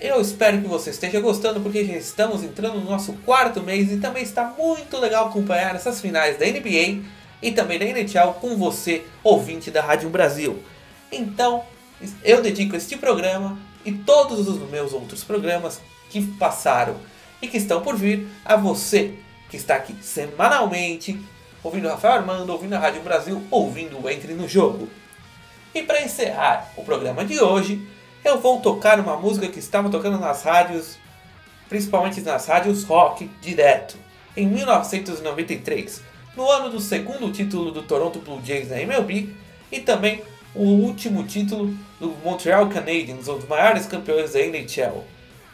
eu 0.00 0.18
espero 0.18 0.62
que 0.62 0.66
você 0.66 0.88
esteja 0.90 1.20
gostando 1.20 1.60
porque 1.60 1.84
já 1.84 1.92
estamos 1.92 2.42
entrando 2.42 2.80
no 2.80 2.90
nosso 2.90 3.12
quarto 3.24 3.62
mês 3.62 3.92
e 3.92 3.98
também 3.98 4.22
está 4.22 4.44
muito 4.58 4.96
legal 4.96 5.26
acompanhar 5.26 5.74
essas 5.74 6.00
finais 6.00 6.38
da 6.38 6.46
NBA 6.46 7.02
e 7.42 7.52
também 7.52 7.78
da 7.78 7.84
NHL 7.84 8.32
com 8.40 8.56
você, 8.56 9.04
ouvinte 9.22 9.70
da 9.70 9.82
Rádio 9.82 10.08
Brasil. 10.08 10.58
Então, 11.12 11.64
eu 12.24 12.40
dedico 12.40 12.74
este 12.74 12.96
programa 12.96 13.58
e 13.84 13.92
todos 13.92 14.48
os 14.48 14.70
meus 14.70 14.94
outros 14.94 15.22
programas 15.22 15.82
que 16.10 16.20
passaram 16.36 16.96
e 17.40 17.48
que 17.48 17.56
estão 17.56 17.80
por 17.80 17.96
vir 17.96 18.26
a 18.44 18.56
você 18.56 19.14
que 19.48 19.56
está 19.56 19.74
aqui 19.76 19.94
semanalmente, 20.00 21.18
ouvindo 21.62 21.88
Rafael 21.88 22.14
Armando, 22.14 22.50
ouvindo 22.50 22.74
a 22.74 22.78
Rádio 22.78 23.02
Brasil, 23.02 23.42
ouvindo 23.50 24.00
o 24.00 24.08
Entre 24.08 24.34
no 24.34 24.48
Jogo. 24.48 24.88
E 25.74 25.82
para 25.82 26.02
encerrar 26.02 26.70
o 26.76 26.84
programa 26.84 27.24
de 27.24 27.40
hoje, 27.40 27.86
eu 28.24 28.40
vou 28.40 28.60
tocar 28.60 29.00
uma 29.00 29.16
música 29.16 29.48
que 29.48 29.58
estava 29.58 29.88
tocando 29.88 30.18
nas 30.18 30.42
rádios, 30.42 30.98
principalmente 31.68 32.20
nas 32.20 32.46
rádios 32.46 32.84
rock, 32.84 33.30
direto, 33.40 33.96
em 34.36 34.46
1993, 34.46 36.02
no 36.36 36.48
ano 36.48 36.70
do 36.70 36.80
segundo 36.80 37.32
título 37.32 37.72
do 37.72 37.82
Toronto 37.82 38.20
Blue 38.20 38.40
Jays 38.44 38.70
na 38.70 38.80
MLB 38.80 39.34
e 39.72 39.80
também 39.80 40.22
o 40.54 40.62
último 40.62 41.24
título 41.24 41.74
do 41.98 42.16
Montreal 42.24 42.68
Canadiens, 42.68 43.28
um 43.28 43.36
dos 43.36 43.48
maiores 43.48 43.86
campeões 43.86 44.32
da 44.32 44.40
NHL. 44.40 45.04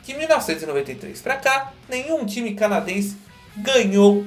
De 0.06 0.14
1993 0.14 1.20
para 1.20 1.34
cá, 1.34 1.72
nenhum 1.88 2.24
time 2.24 2.54
canadense 2.54 3.16
ganhou 3.56 4.24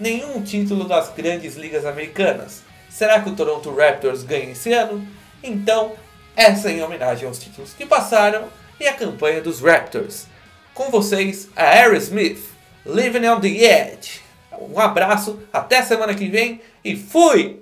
nenhum 0.00 0.42
título 0.42 0.82
das 0.82 1.10
grandes 1.10 1.54
ligas 1.54 1.86
americanas. 1.86 2.64
Será 2.90 3.20
que 3.20 3.30
o 3.30 3.36
Toronto 3.36 3.72
Raptors 3.72 4.24
ganha 4.24 4.50
esse 4.50 4.72
ano? 4.72 5.06
Então, 5.40 5.92
essa 6.34 6.70
é 6.70 6.72
em 6.72 6.82
homenagem 6.82 7.28
aos 7.28 7.38
títulos 7.38 7.72
que 7.72 7.86
passaram 7.86 8.48
e 8.80 8.88
a 8.88 8.94
campanha 8.94 9.40
dos 9.40 9.60
Raptors. 9.60 10.26
Com 10.74 10.90
vocês, 10.90 11.48
a 11.54 11.66
Aerosmith, 11.66 12.42
Living 12.84 13.28
on 13.28 13.38
the 13.38 13.48
Edge. 13.48 14.20
Um 14.58 14.80
abraço, 14.80 15.38
até 15.52 15.82
semana 15.82 16.16
que 16.16 16.26
vem 16.26 16.60
e 16.84 16.96
fui! 16.96 17.61